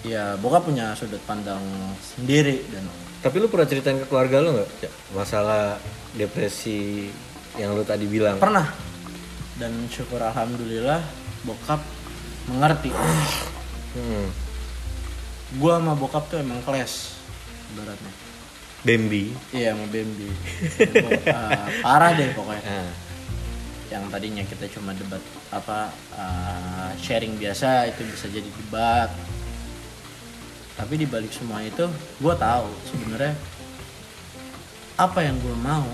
ya 0.05 0.37
bokap 0.37 0.63
punya 0.63 0.93
sudut 0.93 1.19
pandang 1.23 1.61
sendiri 1.99 2.61
dan 2.69 2.85
Tapi 3.17 3.41
lu 3.41 3.49
pernah 3.49 3.65
ceritain 3.65 3.97
ke 3.97 4.05
keluarga 4.05 4.37
lu 4.37 4.53
nggak 4.53 4.69
Cak? 4.79 4.91
masalah 5.11 5.81
depresi 6.13 7.09
yang 7.55 7.73
lu 7.73 7.81
tadi 7.81 8.05
bilang? 8.05 8.37
pernah 8.37 8.69
dan 9.55 9.71
syukur 9.87 10.21
alhamdulillah 10.21 11.01
bokap 11.41 11.81
mengerti 12.45 12.93
Hmm. 13.95 14.27
gue 15.55 15.71
sama 15.71 15.95
bokap 15.95 16.27
tuh 16.27 16.37
emang 16.37 16.59
clash 16.61 17.15
ibaratnya 17.71 18.11
Bambi. 18.83 19.31
iya 19.49 19.71
sama 19.71 19.87
Bambi 19.87 20.27
eh, 20.75 21.19
parah 21.79 22.11
deh 22.11 22.29
pokoknya 22.29 22.61
Ah. 22.61 22.91
yang 23.87 24.03
tadinya 24.09 24.43
kita 24.43 24.67
cuma 24.69 24.91
debat 24.91 25.23
apa 25.49 25.87
uh, 26.11 26.91
sharing 26.97 27.39
biasa 27.39 27.87
itu 27.87 28.03
bisa 28.03 28.27
jadi 28.27 28.49
debat 28.51 29.07
tapi 30.75 30.99
di 30.99 31.07
balik 31.07 31.31
semua 31.31 31.63
itu 31.63 31.87
gue 32.19 32.33
tahu 32.35 32.67
sebenarnya 32.91 33.33
apa 34.95 35.19
yang 35.23 35.35
gue 35.39 35.55
mau 35.59 35.87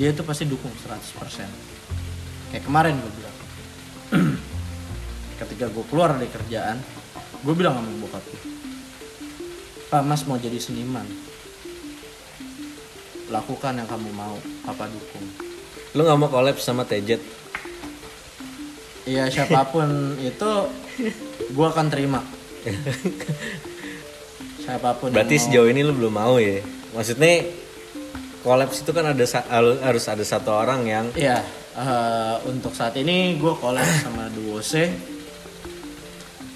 dia 0.00 0.12
tuh 0.12 0.24
pasti 0.24 0.48
dukung 0.48 0.72
100% 0.72 2.52
kayak 2.52 2.64
kemarin 2.64 2.96
gue 2.96 3.12
bilang. 3.16 3.36
Ketika 5.40 5.68
gue 5.68 5.84
keluar 5.92 6.16
dari 6.16 6.28
kerjaan 6.28 6.80
gue 7.44 7.54
bilang 7.56 7.76
sama 7.76 7.90
bokap 8.00 8.24
gue 8.24 8.42
pak 9.86 10.02
mas 10.02 10.26
mau 10.26 10.36
jadi 10.36 10.58
seniman. 10.58 11.06
Lakukan 13.30 13.78
yang 13.78 13.88
kamu 13.90 14.10
mau 14.14 14.38
papa 14.66 14.86
dukung. 14.90 15.26
Lu 15.94 16.04
nggak 16.04 16.18
mau 16.18 16.28
collab 16.30 16.58
sama 16.58 16.86
Tejet 16.86 17.22
Iya 19.06 19.30
siapa 19.30 19.70
pun 19.70 19.86
itu 20.30 20.50
gue 21.46 21.66
akan 21.66 21.86
terima 21.88 22.20
siapa 24.66 24.90
pun 24.94 25.08
yang 25.08 25.16
berarti 25.16 25.36
mau. 25.36 25.44
sejauh 25.46 25.68
ini 25.68 25.80
lu 25.80 25.92
belum 25.94 26.12
mau 26.12 26.36
ya? 26.36 26.58
Maksudnya 26.90 27.46
kolaps 28.42 28.82
itu 28.82 28.90
kan 28.90 29.06
ada 29.06 29.24
harus 29.80 30.04
ada 30.04 30.22
satu 30.22 30.50
orang 30.50 30.80
yang 30.84 31.06
Iya, 31.12 31.38
eh, 31.72 32.34
untuk 32.44 32.72
saat 32.72 32.94
ini 32.94 33.36
gue 33.36 33.54
collab 33.54 33.86
sama 34.04 34.26
Duo 34.28 34.58
C 34.60 34.90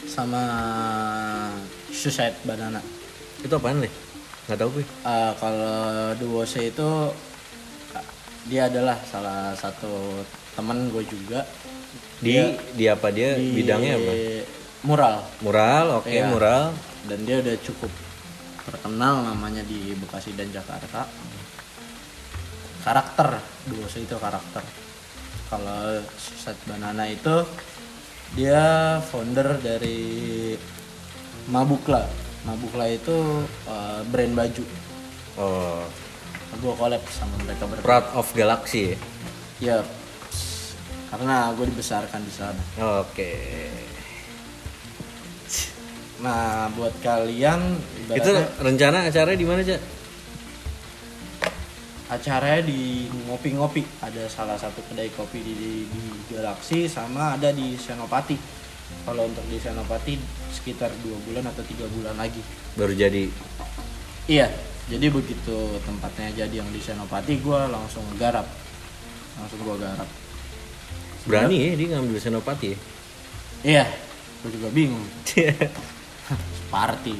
sama 0.05 0.43
Suicide 1.89 2.37
Banana. 2.43 2.83
itu 3.41 3.51
apaan 3.51 3.81
deh 3.81 3.93
nggak 4.45 4.59
tahu 4.59 4.71
gue 4.75 4.85
Eh, 4.85 5.33
kalau 5.37 5.79
Duo 6.15 6.43
C 6.43 6.69
itu 6.69 6.89
dia 8.45 8.67
adalah 8.67 8.99
salah 9.05 9.53
satu 9.53 10.25
teman 10.53 10.91
gue 10.91 11.05
juga. 11.05 11.45
Di 12.19 12.37
di 12.75 12.85
apa 12.85 13.09
dia? 13.09 13.37
di 13.37 13.53
bidangnya 13.55 13.95
apa? 13.95 14.13
Mural. 14.83 15.17
Mural 15.41 15.87
oke 15.99 16.09
Iya. 16.11 16.27
mural 16.27 16.73
dan 17.09 17.19
dia 17.25 17.41
udah 17.41 17.57
cukup 17.65 17.93
terkenal 18.67 19.25
namanya 19.25 19.65
di 19.65 19.97
Bekasi 19.97 20.37
dan 20.37 20.53
Jakarta. 20.53 21.09
Karakter 22.81 23.41
Duo 23.69 23.85
C 23.89 24.05
itu 24.05 24.17
karakter. 24.17 24.65
Kalau 25.53 26.01
Suicide 26.17 26.61
Banana 26.65 27.05
itu 27.09 27.45
dia 28.37 28.97
founder 29.11 29.59
dari 29.61 30.55
Mabukla. 31.51 32.07
Mabukla 32.49 32.89
itu 32.89 33.45
eh, 33.69 34.01
brand 34.09 34.33
baju. 34.37 34.65
oh 35.41 35.85
Gue 36.51 36.75
collab 36.75 37.03
sama 37.15 37.37
mereka 37.47 37.63
berdua. 37.69 37.87
Proud 37.87 38.07
of 38.19 38.27
Galaxy 38.35 38.99
ya? 39.63 39.85
Karena 41.13 41.53
gue 41.55 41.67
dibesarkan 41.69 42.21
di 42.23 42.33
sana. 42.33 42.63
oke 42.79 43.33
Nah, 46.21 46.69
buat 46.77 46.93
kalian 47.01 47.81
itu 48.13 48.31
rencana 48.61 49.09
acaranya 49.09 49.39
di 49.41 49.47
mana 49.49 49.61
cak 49.65 49.81
acaranya 52.11 52.63
di 52.67 53.07
ngopi-ngopi. 53.25 53.87
Ada 54.05 54.29
salah 54.29 54.59
satu 54.59 54.83
kedai 54.91 55.09
kopi 55.15 55.41
di, 55.41 55.55
di, 55.57 55.73
di 55.89 56.03
Galaxy 56.29 56.91
sama 56.91 57.39
ada 57.39 57.55
di 57.55 57.79
Senopati. 57.79 58.37
Kalau 59.07 59.31
untuk 59.31 59.47
di 59.47 59.57
Senopati 59.63 60.19
sekitar 60.51 60.91
dua 61.01 61.17
bulan 61.25 61.47
atau 61.49 61.63
tiga 61.65 61.87
bulan 61.89 62.19
lagi. 62.19 62.43
baru 62.75 62.95
jadi 62.95 63.31
Iya, 64.31 64.47
jadi 64.87 65.07
begitu 65.11 65.79
tempatnya 65.87 66.47
jadi 66.47 66.63
yang 66.63 66.71
di 66.71 66.83
Senopati, 66.83 67.39
gue 67.39 67.61
langsung 67.71 68.03
garap, 68.19 68.47
langsung 69.39 69.59
gue 69.63 69.77
garap. 69.79 70.07
berani 71.21 71.69
ya 71.69 71.73
dia 71.77 71.89
ngambil 72.01 72.17
senopati 72.17 72.73
ya 72.73 72.79
Iya, 73.61 73.85
gue 74.41 74.51
juga 74.57 74.69
bingung. 74.73 75.05
Party, 76.71 77.19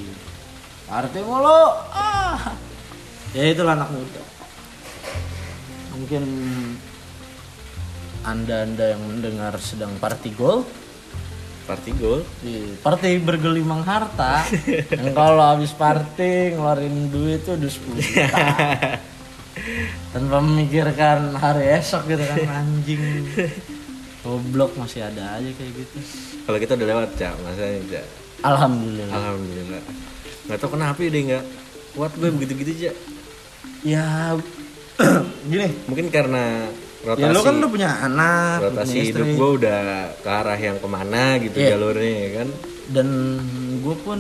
party 0.87 1.21
mulu. 1.27 1.63
Ah, 1.91 2.55
ya 3.35 3.51
itulah 3.51 3.75
anak 3.75 3.91
muda. 3.91 4.23
Mungkin 5.99 6.25
anda-anda 8.23 8.95
yang 8.95 9.03
mendengar 9.05 9.59
sedang 9.59 9.91
party 9.99 10.31
goal, 10.39 10.63
party 11.67 11.93
goal 11.99 12.23
party 12.81 13.19
bergelimang 13.19 13.83
harta. 13.83 14.47
yang 14.95 15.13
kalau 15.13 15.43
habis 15.43 15.75
party 15.75 16.55
ngeluarin 16.55 17.11
duit 17.11 17.43
tuh 17.43 17.59
udah 17.59 17.71
10 17.71 18.01
juta. 18.01 18.49
Tanpa 20.15 20.39
memikirkan 20.41 21.35
hari 21.37 21.75
esok 21.75 22.07
gitu 22.07 22.23
kan 22.23 22.65
anjing. 22.65 23.03
Goblok 24.21 24.77
masih 24.77 25.01
ada 25.05 25.41
aja 25.41 25.51
kayak 25.57 25.73
gitu. 25.75 25.97
kalau 26.45 26.59
kita 26.61 26.75
udah 26.77 26.89
lewat 26.93 27.09
cak 27.17 27.35
masanya 27.41 27.81
cak 27.89 28.07
Alhamdulillah. 28.43 29.13
alhamdulillah 29.13 29.83
nggak 30.47 30.59
tahu 30.59 30.71
kenapa 30.73 30.99
ya 30.99 31.11
dia 31.11 31.23
nggak 31.29 31.45
kuat 31.93 32.13
gue 32.13 32.29
begitu 32.33 32.53
gitu 32.59 32.73
cak 32.83 32.97
Ya 33.81 34.37
gini. 35.51 35.69
mungkin 35.87 36.07
karena 36.09 36.69
rotasi 37.01 37.23
Ya 37.23 37.29
lu 37.31 37.41
kan 37.41 37.55
udah 37.57 37.71
punya 37.71 37.91
anak, 37.99 38.57
rotasi 38.63 38.93
punya 38.93 39.05
hidup 39.07 39.29
gue 39.33 39.51
udah 39.59 39.81
ke 40.17 40.29
arah 40.29 40.59
yang 40.59 40.77
ke 40.77 40.85
mana 40.87 41.25
gitu 41.39 41.57
Iya. 41.57 41.69
jalurnya 41.73 42.13
ya 42.13 42.31
kan 42.37 42.49
Dan 42.91 43.09
gue 43.81 43.97
pun 43.99 44.19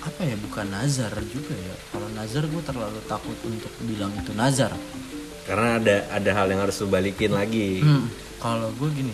apa 0.00 0.20
ya 0.22 0.32
bukan 0.34 0.66
nazar 0.66 1.12
juga 1.26 1.52
ya. 1.52 1.74
Kalau 1.86 2.08
nazar 2.10 2.44
gue 2.44 2.62
terlalu 2.62 3.00
takut 3.04 3.36
untuk 3.42 3.68
bilang 3.82 4.12
itu 4.14 4.32
nazar. 4.32 4.72
karena 5.42 5.76
ada 5.76 5.96
ada 6.10 6.30
hal 6.32 6.46
yang 6.48 6.60
harus 6.60 6.78
lu 6.78 6.86
balikin 6.86 7.30
lagi 7.30 7.80
Hmm, 7.80 8.06
kalau 8.38 8.70
gue 8.72 8.86
gini, 8.92 9.10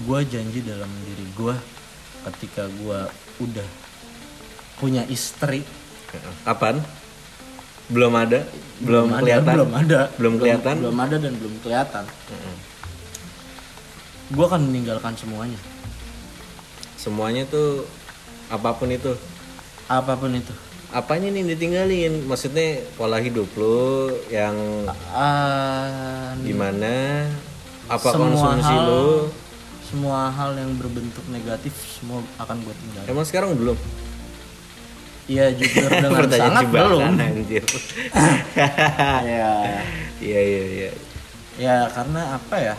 gue 0.00 0.20
janji 0.26 0.60
dalam 0.60 0.90
diri 1.02 1.24
gue 1.32 1.54
ketika 2.28 2.68
gue 2.68 3.00
udah 3.40 3.68
punya 4.76 5.04
istri, 5.06 5.64
kapan? 6.42 6.80
Belum 7.88 8.14
ada? 8.14 8.46
Belum, 8.80 9.10
ada, 9.10 9.18
kelihatan? 9.18 9.54
belum 9.54 9.70
ada, 9.74 10.00
belum 10.14 10.34
kelihatan? 10.36 10.74
belum 10.78 10.98
ada 10.98 11.16
dan 11.18 11.32
belum 11.36 11.54
kelihatan. 11.60 12.04
Gue 14.30 14.44
akan 14.46 14.62
meninggalkan 14.62 15.12
semuanya, 15.14 15.58
semuanya 16.94 17.42
tuh 17.44 17.82
apa 18.46 18.70
pun 18.72 18.88
itu. 18.88 19.12
Apa 19.86 20.14
pun 20.14 20.30
itu. 20.32 20.54
apanya 20.90 21.30
nih 21.30 21.54
ditinggalin? 21.54 22.26
Maksudnya 22.26 22.82
pola 22.94 23.18
hidup 23.18 23.46
lu 23.54 24.10
yang 24.26 24.54
Ah, 25.10 26.34
gimana? 26.42 27.26
Apa 27.86 28.10
Semua 28.10 28.26
konsumsi 28.30 28.70
hal- 28.70 28.86
lu 28.86 29.06
semua 29.90 30.30
hal 30.30 30.54
yang 30.54 30.70
berbentuk 30.74 31.26
negatif 31.26 31.74
semua 31.98 32.22
akan 32.38 32.62
gue 32.62 32.74
tinggalin. 32.76 33.08
emang 33.08 33.26
sekarang 33.26 33.52
belum 33.54 33.78
Iya 35.26 35.54
jujur 35.54 35.86
dengan 35.94 36.26
sangat 36.26 36.64
belum. 36.66 37.02
anjir 37.14 37.62
Ya, 39.30 39.52
iya 40.18 40.40
iya 40.40 40.62
iya 40.66 40.90
ya 41.54 41.76
karena 41.86 42.34
apa 42.34 42.56
ya? 42.56 42.76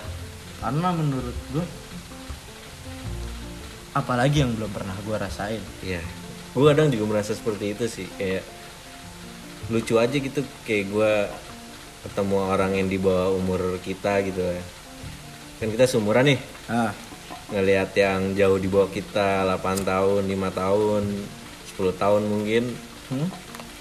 Karena 0.59 0.87
menurut 0.91 1.37
gue, 1.51 1.65
apalagi 3.91 4.41
yang 4.41 4.51
belum 4.53 4.67
pernah 4.69 4.95
gue 4.99 5.15
rasain. 5.15 5.63
iya 5.81 6.01
gue 6.51 6.63
kadang 6.65 6.91
juga 6.91 7.05
merasa 7.07 7.31
seperti 7.31 7.71
itu 7.71 7.85
sih 7.87 8.07
kayak 8.11 8.43
lucu 9.67 9.95
aja 9.95 10.11
gitu 10.11 10.43
kayak 10.61 10.85
gue 10.87 11.11
ketemu 12.03 12.35
orang 12.41 12.71
yang 12.75 12.87
di 12.87 12.99
bawah 12.99 13.31
umur 13.31 13.79
kita 13.79 14.19
gitu 14.21 14.41
ya 14.41 14.59
kan 15.57 15.71
kita 15.71 15.87
seumuran 15.87 16.27
nih 16.27 16.39
Ah, 16.71 16.95
ngelihat 17.51 17.91
yang 17.99 18.31
jauh 18.31 18.55
di 18.55 18.71
bawah 18.71 18.87
kita 18.87 19.43
8 19.43 19.83
tahun 19.83 20.23
5 20.23 20.55
tahun 20.55 21.03
10 21.75 21.91
tahun 21.99 22.21
mungkin. 22.31 22.63
Hmm? 23.11 23.27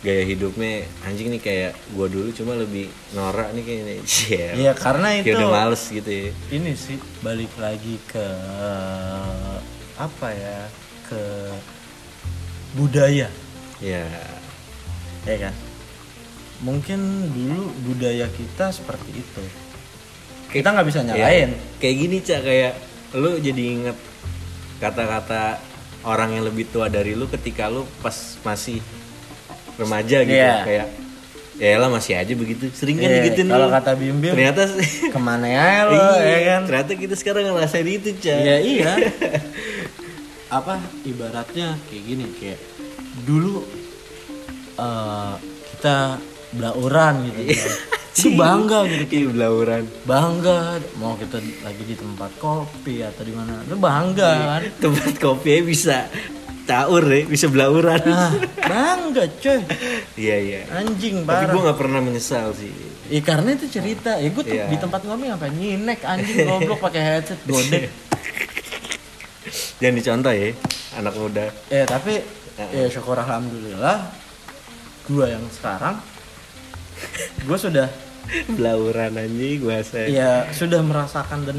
gaya 0.01 0.25
hidupnya 0.25 0.89
anjing 1.05 1.29
nih 1.29 1.43
kayak 1.45 1.73
gua 1.93 2.09
dulu 2.09 2.33
cuma 2.33 2.57
lebih 2.57 2.89
norak 3.13 3.53
nih 3.53 3.65
kayaknya. 3.65 3.95
Iya. 4.33 4.49
Iya 4.57 4.73
karena 4.73 5.09
itu 5.21 5.25
kayak 5.29 5.39
udah 5.45 5.51
males 5.53 5.83
gitu 5.93 6.11
ya. 6.11 6.31
Ini 6.49 6.71
sih 6.73 6.97
balik 7.21 7.53
lagi 7.61 8.01
ke 8.09 8.27
apa 10.01 10.29
ya 10.33 10.59
ke 11.05 11.23
budaya. 12.81 13.29
Ya 13.85 14.09
ya 15.29 15.37
kan? 15.37 15.55
Mungkin 16.65 17.01
dulu 17.37 17.69
budaya 17.85 18.25
kita 18.33 18.73
seperti 18.73 19.21
itu 19.21 19.45
kita 20.51 20.69
nggak 20.69 20.87
bisa 20.87 21.01
nyalain 21.03 21.51
Ya, 21.51 21.59
kayak 21.79 21.97
gini 21.97 22.17
cak 22.21 22.41
kayak 22.43 22.73
lu 23.13 23.39
jadi 23.39 23.63
inget 23.73 23.99
kata-kata 24.79 25.59
orang 26.03 26.33
yang 26.33 26.45
lebih 26.45 26.67
tua 26.67 26.87
dari 26.87 27.13
lu 27.13 27.27
ketika 27.27 27.67
lu 27.67 27.85
pas 28.01 28.15
masih 28.41 28.79
remaja 29.77 30.23
gitu 30.23 30.37
Iya. 30.37 30.63
kayak 30.63 30.87
ya 31.57 31.77
lah 31.77 31.89
masih 31.89 32.17
aja 32.17 32.33
begitu 32.33 32.73
sering 32.73 32.97
kan 32.97 33.05
Iya, 33.05 33.21
digituin 33.21 33.49
kalau 33.49 33.69
kata 33.69 33.93
Bim 33.93 34.17
Bim 34.17 34.33
ternyata 34.33 34.65
ke 35.07 35.19
mana 35.21 35.45
ya 35.45 35.85
lo 35.85 35.93
iya, 35.93 36.09
ya 36.25 36.39
kan 36.47 36.61
ternyata 36.65 36.93
kita 36.95 37.15
sekarang 37.15 37.53
ngerasain 37.53 37.85
itu 37.85 38.11
cak 38.17 38.39
Iya 38.39 38.57
iya. 38.59 38.93
Apa 40.51 40.81
ibaratnya 41.05 41.79
kayak 41.87 42.03
gini 42.03 42.25
kayak 42.35 42.59
dulu 43.23 43.63
eh, 44.75 45.35
kita 45.77 46.19
belauran 46.51 47.29
gitu. 47.29 47.55
kan. 47.55 47.73
Itu 48.13 48.35
bangga 48.35 48.85
gitu 48.85 49.05
Iya 49.09 49.27
belauran. 49.29 49.85
bangga 50.03 50.59
mau 50.97 51.15
kita 51.15 51.39
lagi 51.61 51.83
di 51.85 51.95
tempat 51.95 52.31
kopi 52.37 53.01
atau 53.01 53.23
di 53.23 53.31
mana 53.31 53.63
lu 53.65 53.77
bangga 53.77 54.31
kan 54.51 54.63
Tempat 54.81 55.15
kopi 55.17 55.63
bisa 55.63 56.11
caur 56.63 57.03
ya, 57.03 57.23
bisa 57.25 57.47
belauran. 57.47 57.99
nah, 58.01 58.31
bangga 58.61 59.25
coy 59.37 59.61
Iya 60.15 60.37
iya. 60.39 60.61
anjing 60.73 61.23
Tapi 61.23 61.29
parah 61.29 61.51
gue 61.51 61.61
nggak 61.63 61.79
pernah 61.79 62.01
menyesal 62.01 62.51
sih. 62.53 62.71
Ya 63.07 63.19
karena 63.21 63.51
itu 63.53 63.67
cerita, 63.67 64.15
ya 64.15 64.29
gue 64.29 64.45
Iya. 64.45 64.67
di 64.67 64.77
tempat 64.77 65.03
ngopi 65.03 65.27
ngapain 65.27 65.51
nyinek 65.51 65.99
anjing 66.03 66.47
goblok 66.47 66.79
pakai 66.81 67.03
headset 67.03 67.41
gode. 67.43 67.91
Jangan 69.81 69.95
dicontoh 69.97 70.31
ya, 70.31 70.49
anak 70.95 71.15
muda. 71.17 71.47
Ya 71.67 71.83
tapi 71.85 72.21
ya 72.71 72.87
syukur 72.87 73.17
alhamdulillah 73.17 74.13
gue 75.03 75.27
yang 75.27 75.43
sekarang 75.51 75.97
gue 77.41 77.59
sudah 77.59 77.89
Belauran 78.49 79.17
anjing 79.17 79.59
gue 79.59 79.77
saya. 79.83 80.07
ya 80.07 80.31
sudah 80.51 80.79
merasakan 80.81 81.43
dan 81.43 81.57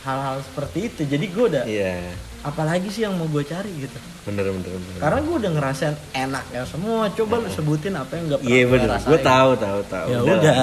hal-hal 0.00 0.36
seperti 0.42 0.78
itu. 0.86 1.00
Jadi 1.06 1.24
gue 1.26 1.44
udah 1.48 1.64
Iya. 1.64 2.12
apalagi 2.40 2.88
sih 2.88 3.04
yang 3.04 3.14
mau 3.14 3.24
gue 3.26 3.40
cari 3.42 3.68
gitu. 3.78 3.96
Bener 4.24 4.44
bener 4.46 4.68
bener. 4.70 4.98
Karena 4.98 5.18
gue 5.18 5.34
udah 5.36 5.50
ngerasain 5.50 5.96
enak 6.12 6.44
ya 6.50 6.62
semua. 6.64 7.08
Coba 7.10 7.38
lu 7.38 7.48
sebutin 7.48 7.94
apa 7.94 8.12
yang 8.14 8.26
pernah 8.30 8.44
Iya 8.46 8.60
gue 8.60 8.70
bener. 8.70 8.88
rasain. 8.90 9.08
Gue 9.08 9.20
tahu 9.20 9.50
tahu 9.56 9.80
tahu. 9.86 10.06
Ya 10.08 10.18
Udah 10.20 10.36
udah. 10.36 10.54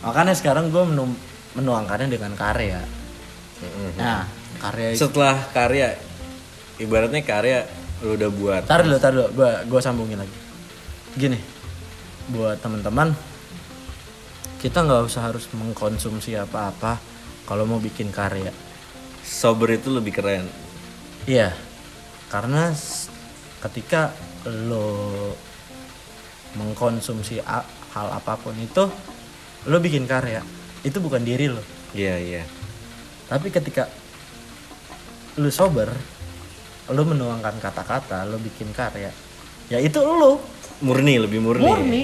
Makanya 0.00 0.34
sekarang 0.34 0.64
gue 0.68 0.82
menu 0.84 1.04
menuangkannya 1.50 2.08
dengan 2.08 2.32
karya. 2.34 2.78
Mm-mm. 3.58 3.90
Nah 3.96 4.22
karya 4.58 4.88
itu. 4.94 5.02
Setelah 5.02 5.34
karya, 5.50 5.88
ibaratnya 6.78 7.20
karya 7.20 7.58
lu 8.00 8.14
udah 8.14 8.30
buat. 8.30 8.62
Tar 8.64 8.80
dulu, 8.80 8.96
tar 8.96 9.12
dulu, 9.12 9.28
gua 9.34 9.60
gua 9.66 9.80
sambungin 9.80 10.16
lagi. 10.16 10.32
Gini, 11.12 11.36
buat 12.30 12.56
teman-teman, 12.58 13.12
kita 14.60 14.84
nggak 14.84 15.08
usah 15.08 15.32
harus 15.32 15.48
mengkonsumsi 15.56 16.36
apa-apa 16.36 17.00
kalau 17.48 17.64
mau 17.64 17.80
bikin 17.80 18.12
karya. 18.12 18.52
Sober 19.24 19.72
itu 19.72 19.88
lebih 19.88 20.12
keren. 20.12 20.44
Iya, 21.24 21.56
karena 22.28 22.68
ketika 23.64 24.12
lo 24.44 25.32
mengkonsumsi 26.60 27.40
hal 27.96 28.08
apa 28.12 28.36
pun 28.36 28.52
itu, 28.60 28.84
lo 29.64 29.76
bikin 29.80 30.04
karya, 30.04 30.44
itu 30.84 31.00
bukan 31.00 31.24
diri 31.24 31.48
lo. 31.48 31.64
Iya 31.96 32.14
iya. 32.20 32.44
Tapi 33.32 33.48
ketika 33.48 33.88
lo 35.40 35.48
sober, 35.48 35.88
lo 36.92 37.02
menuangkan 37.08 37.56
kata-kata, 37.64 38.28
lo 38.28 38.36
bikin 38.36 38.76
karya, 38.76 39.08
ya 39.72 39.80
itu 39.80 40.04
lo 40.04 40.60
Murni 40.80 41.20
lebih 41.20 41.44
murni. 41.44 41.60
murni 41.60 42.02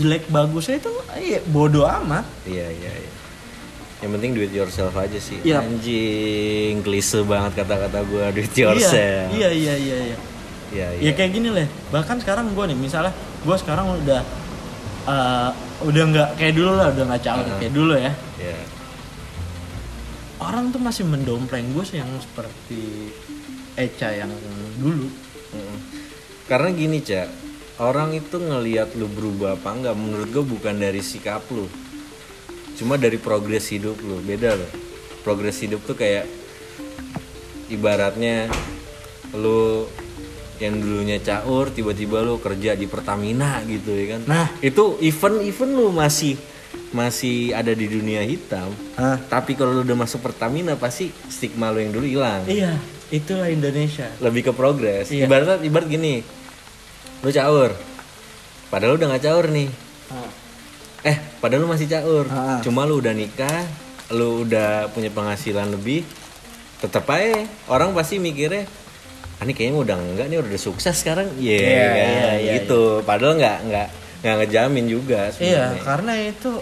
jelek 0.00 0.24
bagusnya 0.26 0.80
itu 0.80 0.88
iya 1.14 1.38
bodoh 1.46 1.84
amat 1.84 2.24
Iya 2.42 2.66
iya 2.66 2.92
iya. 2.96 3.12
Yang 4.00 4.10
penting 4.16 4.30
do 4.32 4.40
it 4.40 4.50
yourself 4.50 4.96
aja 4.96 5.20
sih. 5.20 5.36
Iya. 5.40 5.60
Anjing, 5.60 6.80
klise 6.80 7.20
banget 7.20 7.52
kata-kata 7.54 8.00
gua 8.02 8.32
do 8.32 8.40
it 8.40 8.54
yourself. 8.54 9.28
iya 9.30 9.52
iya 9.52 9.74
iya 9.76 9.96
iya 10.00 10.16
Iya 10.70 10.86
iya. 10.96 11.02
ya 11.02 11.12
kayak 11.12 11.30
gini 11.30 11.50
lah 11.50 11.66
bahkan 11.90 12.16
sekarang 12.16 12.54
gue 12.54 12.64
nih 12.64 12.78
misalnya 12.78 13.10
gue 13.42 13.56
sekarang 13.58 13.90
udah 13.92 14.22
eh, 15.04 15.50
udah 15.82 16.02
nggak 16.06 16.28
kayak 16.38 16.54
dulu 16.54 16.70
lah 16.72 16.94
udah 16.94 17.04
nggak 17.10 17.22
caur 17.22 17.42
kayak 17.58 17.74
dulu 17.74 17.92
ya 17.92 18.12
Iya. 18.38 18.56
orang 20.40 20.70
tuh 20.70 20.78
masih 20.78 21.04
mendompleng 21.04 21.74
gue 21.74 21.84
yang 21.90 22.06
seperti 22.16 23.10
Eca 23.74 24.14
yang 24.14 24.30
dulu 24.78 25.10
Mm-mm. 25.50 25.76
Karena 26.46 26.70
gini 26.70 26.98
cak, 27.00 27.26
orang 27.80 28.12
itu 28.12 28.36
ngelihat 28.36 28.92
lu 28.94 29.08
berubah 29.08 29.56
apa 29.56 29.72
enggak 29.72 29.96
menurut 29.96 30.28
gue 30.28 30.44
bukan 30.44 30.76
dari 30.76 31.00
sikap 31.00 31.40
lu, 31.48 31.64
cuma 32.76 33.00
dari 33.00 33.16
progres 33.16 33.72
hidup 33.72 33.96
lu 34.04 34.20
beda 34.20 34.54
loh. 34.54 34.72
Progres 35.24 35.56
hidup 35.64 35.80
tuh 35.88 35.96
kayak 35.96 36.28
ibaratnya 37.72 38.52
lu 39.32 39.88
yang 40.60 40.76
dulunya 40.76 41.16
caur 41.24 41.72
tiba-tiba 41.72 42.20
lu 42.20 42.36
kerja 42.36 42.76
di 42.76 42.84
Pertamina 42.84 43.64
gitu 43.64 43.96
ya 43.96 44.16
kan. 44.16 44.20
Nah. 44.28 44.48
itu 44.60 45.00
event 45.00 45.40
event 45.40 45.72
lu 45.72 45.88
masih 45.88 46.36
masih 46.92 47.56
ada 47.56 47.72
di 47.72 47.88
dunia 47.88 48.20
hitam. 48.20 48.68
Hah? 49.00 49.16
Tapi 49.16 49.56
kalau 49.56 49.80
lu 49.80 49.82
udah 49.88 49.96
masuk 49.96 50.20
Pertamina 50.20 50.76
pasti 50.76 51.08
stigma 51.32 51.72
lu 51.72 51.80
yang 51.80 51.96
dulu 51.96 52.04
hilang 52.04 52.44
iya 52.44 52.76
itulah 53.10 53.50
Indonesia 53.50 54.06
lebih 54.22 54.50
ke 54.50 54.52
progres. 54.54 55.10
Iya. 55.10 55.26
Ibarat 55.26 55.60
ibarat 55.66 55.88
gini, 55.90 56.22
lu 57.20 57.30
caur, 57.30 57.70
padahal 58.68 58.94
lu 58.94 58.98
udah 58.98 59.08
nggak 59.10 59.24
caur 59.24 59.46
nih. 59.48 59.68
Eh, 61.00 61.16
padahal 61.38 61.64
lu 61.64 61.68
masih 61.68 61.86
caur. 61.86 62.24
Ah. 62.28 62.60
Cuma 62.60 62.84
lu 62.84 62.98
udah 62.98 63.12
nikah, 63.12 63.64
lu 64.10 64.44
udah 64.44 64.88
punya 64.90 65.08
penghasilan 65.08 65.68
lebih, 65.70 66.04
tetap 66.78 67.04
aja 67.06 67.44
orang 67.66 67.92
pasti 67.92 68.16
mikirnya, 68.16 68.64
ah, 69.36 69.44
ini 69.44 69.52
kayaknya 69.52 69.76
udah 69.78 69.96
enggak 69.96 70.26
nih 70.28 70.38
udah 70.40 70.56
sukses 70.56 70.96
sekarang. 70.96 71.28
Iya, 71.36 71.56
Iya, 71.56 71.84
kan? 71.84 71.96
iya, 71.96 72.30
iya, 72.36 72.52
gitu. 72.58 73.00
Padahal 73.02 73.36
nggak 73.36 73.58
nggak 73.68 73.88
nggak 74.20 74.34
ngejamin 74.36 74.84
juga 74.84 75.20
iya 75.40 75.72
sebenarnya. 75.72 75.80
karena 75.80 76.12
itu 76.20 76.52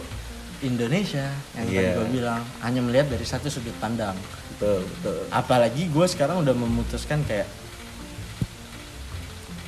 Indonesia 0.58 1.26
yang 1.54 1.66
Iya. 1.66 1.74
tadi 1.74 1.90
gue 1.92 2.06
bilang 2.14 2.42
hanya 2.62 2.80
melihat 2.80 3.06
dari 3.10 3.26
satu 3.26 3.50
sudut 3.50 3.74
pandang 3.78 4.14
Betul, 4.54 4.86
betul. 4.86 5.26
apalagi 5.30 5.90
gue 5.90 6.06
sekarang 6.06 6.38
udah 6.38 6.54
memutuskan 6.54 7.18
kayak 7.26 7.50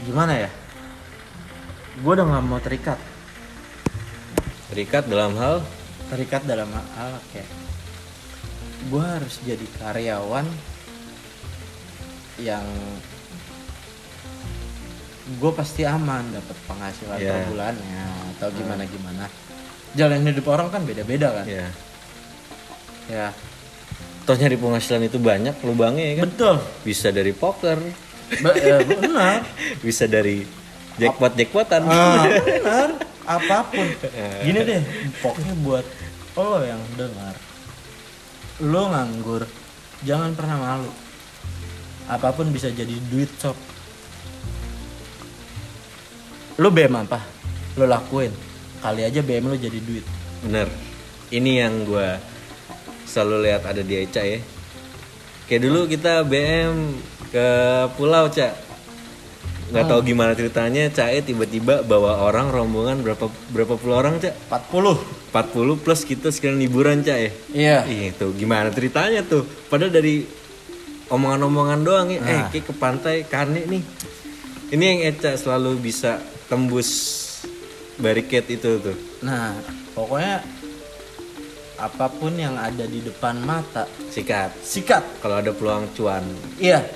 gimana 0.03 0.39
ya 0.39 0.51
gue 2.01 2.13
udah 2.13 2.25
nggak 2.25 2.45
mau 2.45 2.61
terikat. 2.61 2.99
Terikat 4.71 5.05
dalam 5.05 5.37
hal? 5.37 5.61
Terikat 6.09 6.43
dalam 6.43 6.71
hal 6.73 7.13
kayak 7.31 7.47
gue 8.81 9.05
harus 9.05 9.37
jadi 9.45 9.67
karyawan 9.77 10.47
yang 12.41 12.65
gue 15.31 15.53
pasti 15.53 15.85
aman 15.85 16.25
dapat 16.33 16.57
penghasilan 16.67 17.19
Iya. 17.21 17.31
per 17.31 17.41
bulannya 17.53 18.05
atau 18.37 18.49
gimana 18.51 18.83
gimana. 18.89 19.25
Jalan 19.95 20.25
hidup 20.25 20.47
orang 20.49 20.73
kan 20.73 20.83
beda 20.83 21.03
beda 21.05 21.29
kan? 21.31 21.45
Ya. 21.47 21.69
ya. 23.07 23.29
Toh 24.25 24.35
nyari 24.35 24.57
penghasilan 24.57 25.07
itu 25.07 25.19
banyak 25.21 25.55
lubangnya 25.63 26.05
ya 26.07 26.15
kan. 26.19 26.25
betul. 26.31 26.57
Bisa 26.83 27.13
dari 27.13 27.33
poker, 27.35 27.79
Ba- 28.41 28.57
ya, 28.59 28.81
benar. 28.83 29.43
Bisa 29.87 30.07
dari 30.07 30.43
jackpot 30.99 31.33
jackpotan. 31.39 31.83
Ah, 31.87 32.25
benar. 32.47 32.91
Apa 33.29 33.59
pun. 33.71 33.87
Gini 34.43 34.61
deh 34.65 34.83
pokoknya 35.23 35.55
buat 35.63 35.87
lo 36.41 36.65
yang 36.65 36.81
dengar 36.97 37.37
lo 38.61 38.93
nganggur 38.93 39.43
jangan 40.05 40.37
pernah 40.37 40.57
malu. 40.61 40.93
Apa 42.11 42.35
pun 42.35 42.53
bisa 42.53 42.69
jadi 42.69 42.93
duit 43.09 43.31
sob. 43.41 43.57
Lo 46.61 46.69
BM 46.69 46.93
apa? 46.93 47.25
Lo 47.81 47.89
lakuin. 47.89 48.33
Kali 48.85 49.05
aja 49.05 49.25
BM 49.25 49.49
lo 49.49 49.57
jadi 49.57 49.81
duit. 49.81 50.05
Bener. 50.45 50.69
Ini 51.31 51.65
yang 51.65 51.87
gua 51.87 52.19
selalu 53.07 53.49
lihat 53.49 53.63
ada 53.65 53.81
di 53.81 53.95
Eca 53.97 54.21
ya. 54.21 54.43
Kayak 55.49 55.63
dulu 55.71 55.81
kita 55.89 56.27
BM 56.27 57.01
ke 57.31 57.47
pulau 57.95 58.27
Cak 58.29 58.70
nggak 59.71 59.87
tahu 59.87 60.01
gimana 60.03 60.35
ceritanya 60.35 60.91
Cae 60.91 61.23
tiba-tiba 61.23 61.87
bawa 61.87 62.27
orang 62.27 62.51
rombongan 62.51 63.07
berapa 63.07 63.31
berapa 63.55 63.75
puluh 63.79 63.97
orang 64.03 64.19
Cak 64.19 64.35
40 64.51 65.31
40 65.31 65.83
plus 65.87 66.03
kita 66.03 66.35
sekalian 66.35 66.59
liburan 66.59 67.07
Cak 67.07 67.19
ya 67.19 67.31
iya. 67.55 67.79
Itu 67.87 68.35
gimana 68.35 68.75
ceritanya 68.75 69.23
tuh? 69.23 69.47
Padahal 69.47 69.95
dari 69.95 70.27
omongan-omongan 71.11 71.81
doang 71.83 72.09
ya. 72.11 72.23
Eh 72.23 72.43
kayak 72.55 72.65
ke 72.71 72.75
pantai 72.75 73.17
karne 73.27 73.67
nih. 73.67 73.83
Ini 74.71 74.85
yang 74.87 75.01
Eca 75.11 75.35
selalu 75.35 75.79
bisa 75.83 76.23
tembus 76.47 76.91
barricade 77.99 78.47
itu 78.55 78.79
tuh. 78.79 78.97
Nah 79.27 79.55
pokoknya 79.95 80.43
apa 81.81 82.07
pun 82.13 82.37
yang 82.37 82.55
ada 82.55 82.85
di 82.87 83.03
depan 83.03 83.41
mata 83.43 83.87
sikat. 84.11 84.55
sikat. 84.63 85.23
Kalau 85.23 85.43
ada 85.43 85.51
peluang 85.51 85.91
cuan. 85.95 86.23
Iya. 86.63 86.87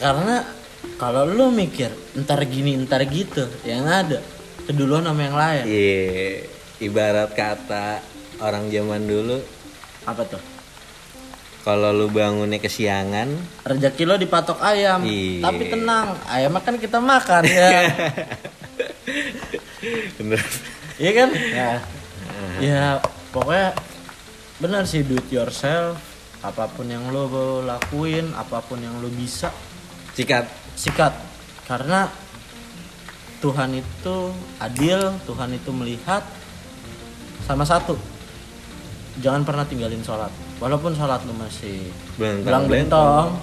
Karena 0.00 0.59
kalau 0.96 1.24
lu 1.24 1.48
mikir 1.50 1.92
ntar 2.16 2.40
gini 2.44 2.76
ntar 2.80 3.04
gitu, 3.04 3.44
yang 3.62 3.84
ada 3.84 4.20
keduluan 4.64 5.04
sama 5.04 5.20
yang 5.20 5.36
lain. 5.36 5.62
iya 5.64 6.44
ibarat 6.78 7.32
kata 7.32 8.00
orang 8.40 8.68
zaman 8.68 9.04
dulu 9.04 9.38
Apa 10.04 10.24
tuh? 10.24 10.40
kalau 11.60 11.92
lu 11.92 12.08
bangunnya 12.08 12.56
kesiangan 12.56 13.28
Rezeki 13.62 14.04
lo 14.04 14.16
dipatok 14.16 14.56
ayam, 14.60 15.04
Iya. 15.04 15.44
tapi 15.44 15.62
tenang, 15.68 16.16
ayam 16.24 16.56
kan 16.56 16.76
kita 16.76 16.96
makan 16.96 17.42
ya. 17.44 17.68
bener 20.16 20.40
Iya 20.96 21.10
kan? 21.16 21.28
Ya. 21.32 21.70
Ya, 22.60 22.84
pokoknya 23.30 23.72
benar 24.60 24.84
sih 24.84 25.00
do 25.00 25.16
it 25.16 25.24
yourself. 25.28 25.96
Apa 26.40 26.68
pun 26.68 26.84
yang 26.84 27.08
lo 27.08 27.24
lakuin, 27.60 28.32
apa 28.32 28.60
pun 28.60 28.76
yang 28.76 29.00
lo 29.00 29.08
bisa, 29.08 29.48
sikat 30.12 30.44
sikat. 30.80 31.12
Karena 31.68 32.08
Tuhan 33.44 33.76
itu 33.76 34.16
adil 34.56 35.00
Tuhan 35.28 35.50
itu 35.52 35.70
melihat 35.76 36.24
sama 37.44 37.68
satu. 37.68 38.00
Jangan 39.20 39.44
pernah 39.44 39.68
tinggalin 39.68 40.00
sholat. 40.00 40.32
Walaupun 40.56 40.96
sholat 40.96 41.20
lu 41.28 41.36
masih 41.36 41.92
belang 42.16 42.64
bentong 42.68 43.36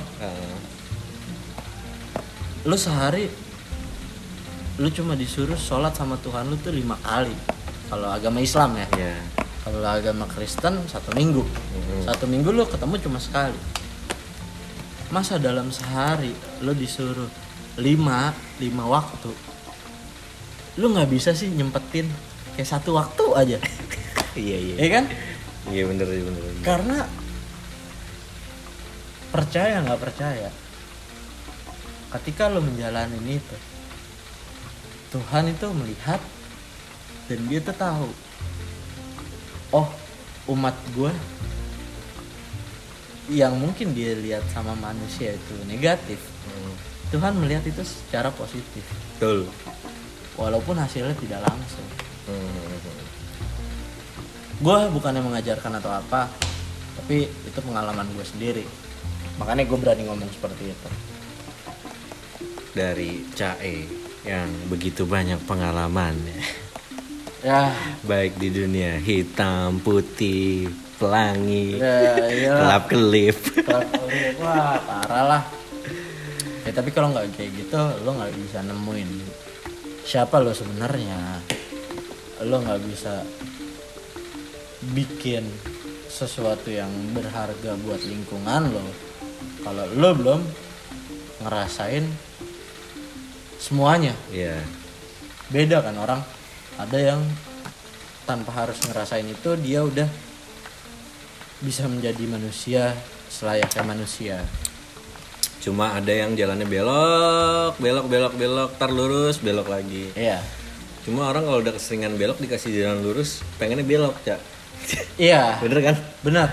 lu 2.68 2.76
sehari 2.76 3.32
lu 4.76 4.92
cuma 4.92 5.16
disuruh 5.16 5.56
sholat 5.56 5.96
sama 5.96 6.20
Tuhan 6.20 6.52
lu 6.52 6.58
tuh 6.60 6.74
lima 6.76 7.00
kali. 7.00 7.34
Kalau 7.88 8.12
agama 8.12 8.44
Islam 8.44 8.76
ya. 8.76 8.88
Iya. 8.98 9.16
kalau 9.68 9.84
agama 9.84 10.24
Kristen 10.32 10.80
satu 10.88 11.12
minggu. 11.12 11.44
Mhm. 11.44 12.08
satu 12.08 12.24
minggu 12.24 12.56
lu 12.56 12.64
ketemu 12.64 12.96
cuma 13.04 13.20
sekali 13.20 13.60
masa 15.08 15.40
dalam 15.40 15.72
sehari 15.72 16.32
lu 16.62 16.76
disuruh 16.76 17.30
lima 17.80 18.32
lima 18.60 18.84
waktu 18.84 19.32
lu 20.78 20.92
nggak 20.92 21.10
bisa 21.10 21.32
sih 21.32 21.48
nyempetin 21.50 22.10
kayak 22.56 22.68
satu 22.68 22.98
waktu 22.98 23.24
aja 23.36 23.58
Iya 24.38 24.58
iya. 24.62 24.76
ya 24.78 24.88
kan 25.02 25.06
Iya 25.68 25.84
bener 25.90 26.08
iya 26.08 26.24
bener. 26.24 26.42
karena 26.62 26.98
percaya 29.28 29.82
nggak 29.84 30.02
percaya 30.02 30.50
ketika 32.16 32.48
lo 32.48 32.64
menjalani 32.64 33.20
itu 33.28 33.58
Tuhan 35.12 35.52
itu 35.52 35.68
melihat 35.76 36.22
dan 37.28 37.40
dia 37.52 37.60
tuh 37.60 37.76
tahu 37.76 38.10
oh 39.76 39.88
umat 40.48 40.76
gue 40.96 41.12
yang 43.28 43.60
mungkin 43.60 43.92
dia 43.92 44.16
lihat 44.16 44.44
sama 44.56 44.72
manusia 44.80 45.36
itu 45.36 45.56
negatif. 45.68 46.20
Hmm. 46.48 46.74
Tuhan 47.12 47.36
melihat 47.40 47.64
itu 47.68 47.84
secara 47.84 48.32
positif. 48.32 48.84
Betul. 49.18 49.50
walaupun 50.38 50.78
hasilnya 50.78 51.18
tidak 51.18 51.42
langsung. 51.42 51.88
Hmm. 52.30 52.78
gue 54.58 54.78
bukannya 54.94 55.22
mengajarkan 55.22 55.80
atau 55.82 55.90
apa 55.96 56.30
tapi 56.98 57.26
itu 57.26 57.60
pengalaman 57.62 58.06
gue 58.14 58.26
sendiri. 58.26 58.66
Makanya 59.42 59.64
gue 59.70 59.78
berani 59.78 60.04
ngomong 60.06 60.30
seperti 60.34 60.74
itu. 60.74 60.90
Dari 62.74 63.26
Cae 63.34 63.86
yang 64.26 64.50
begitu 64.70 65.06
banyak 65.06 65.42
pengalaman. 65.46 66.18
Ya. 67.46 67.72
Baik 68.04 68.42
di 68.42 68.50
dunia 68.50 68.98
hitam, 68.98 69.78
putih, 69.82 70.68
pelangi, 70.98 71.78
ya 71.78 72.16
iya. 72.30 72.54
Gelap 72.58 72.84
kelip. 72.90 73.38
wah 74.42 74.78
parah 74.82 75.24
lah. 75.26 75.44
Ya 76.66 76.72
tapi 76.76 76.92
kalau 76.92 77.14
nggak 77.16 77.32
kayak 77.38 77.52
gitu 77.56 77.80
lo 78.04 78.12
nggak 78.18 78.34
bisa 78.36 78.60
nemuin 78.66 79.10
siapa 80.04 80.42
lo 80.42 80.52
sebenarnya. 80.52 81.40
Lo 82.44 82.60
nggak 82.60 82.82
bisa 82.90 83.24
bikin 84.92 85.48
sesuatu 86.10 86.74
yang 86.74 86.90
berharga 87.14 87.78
buat 87.86 88.02
lingkungan 88.04 88.74
lo. 88.74 88.86
Kalau 89.62 89.86
lo 89.96 90.10
belum 90.18 90.42
ngerasain 91.46 92.04
semuanya. 93.62 94.14
Iya. 94.34 94.58
beda 95.48 95.80
kan 95.80 95.96
orang? 95.96 96.22
Ada 96.76 97.16
yang 97.16 97.22
tanpa 98.28 98.52
harus 98.52 98.76
ngerasain 98.84 99.24
itu 99.24 99.56
dia 99.64 99.88
udah 99.88 100.27
bisa 101.60 101.90
menjadi 101.90 102.24
manusia 102.26 102.94
selayaknya 103.28 103.84
manusia 103.84 104.38
Cuma 105.58 106.00
ada 106.00 106.08
yang 106.08 106.32
jalannya 106.32 106.64
belok, 106.64 107.76
belok, 107.76 108.06
belok, 108.08 108.34
belok, 108.40 108.70
tar 108.80 108.88
lurus, 108.88 109.36
belok 109.42 109.68
lagi. 109.68 110.16
iya 110.16 110.40
Cuma 111.04 111.28
orang 111.28 111.44
kalau 111.44 111.60
udah 111.60 111.76
keseringan 111.76 112.16
belok 112.16 112.40
dikasih 112.40 112.72
jalan 112.72 113.04
lurus, 113.04 113.44
pengennya 113.60 113.84
belok, 113.84 114.16
Cak. 114.24 114.40
iya 115.20 115.56
Bener 115.66 115.80
kan? 115.84 115.96
benar 116.24 116.48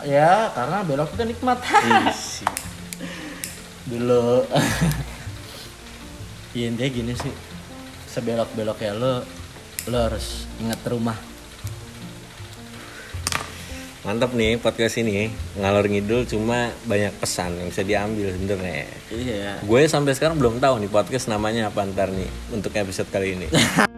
ya 0.00 0.48
karena 0.56 0.80
belok 0.80 1.12
itu 1.12 1.24
nikmat 1.28 1.60
Isi. 2.08 2.44
dulu 3.84 4.44
ya 6.56 6.64
intinya 6.72 6.88
gini 6.88 7.12
sih 7.12 7.32
sebelok 8.08 8.48
belok 8.56 8.80
ya 8.80 8.96
lo 8.96 9.20
lo 9.88 9.98
harus 10.00 10.48
ingat 10.56 10.80
rumah 10.88 11.16
Mantap 14.10 14.34
nih 14.34 14.58
podcast 14.58 14.98
ini 14.98 15.30
ngalor 15.54 15.86
ngidul 15.86 16.26
cuma 16.26 16.74
banyak 16.82 17.14
pesan 17.22 17.54
yang 17.62 17.70
bisa 17.70 17.86
diambil 17.86 18.34
sebenarnya. 18.34 18.90
iya 19.14 19.62
Gue 19.62 19.86
sampai 19.86 20.18
sekarang 20.18 20.34
belum 20.34 20.58
tahu 20.58 20.82
nih 20.82 20.90
podcast 20.90 21.30
namanya 21.30 21.70
apa 21.70 21.86
ntar 21.94 22.10
nih 22.10 22.26
untuk 22.50 22.74
episode 22.74 23.06
kali 23.06 23.38
ini. 23.38 23.46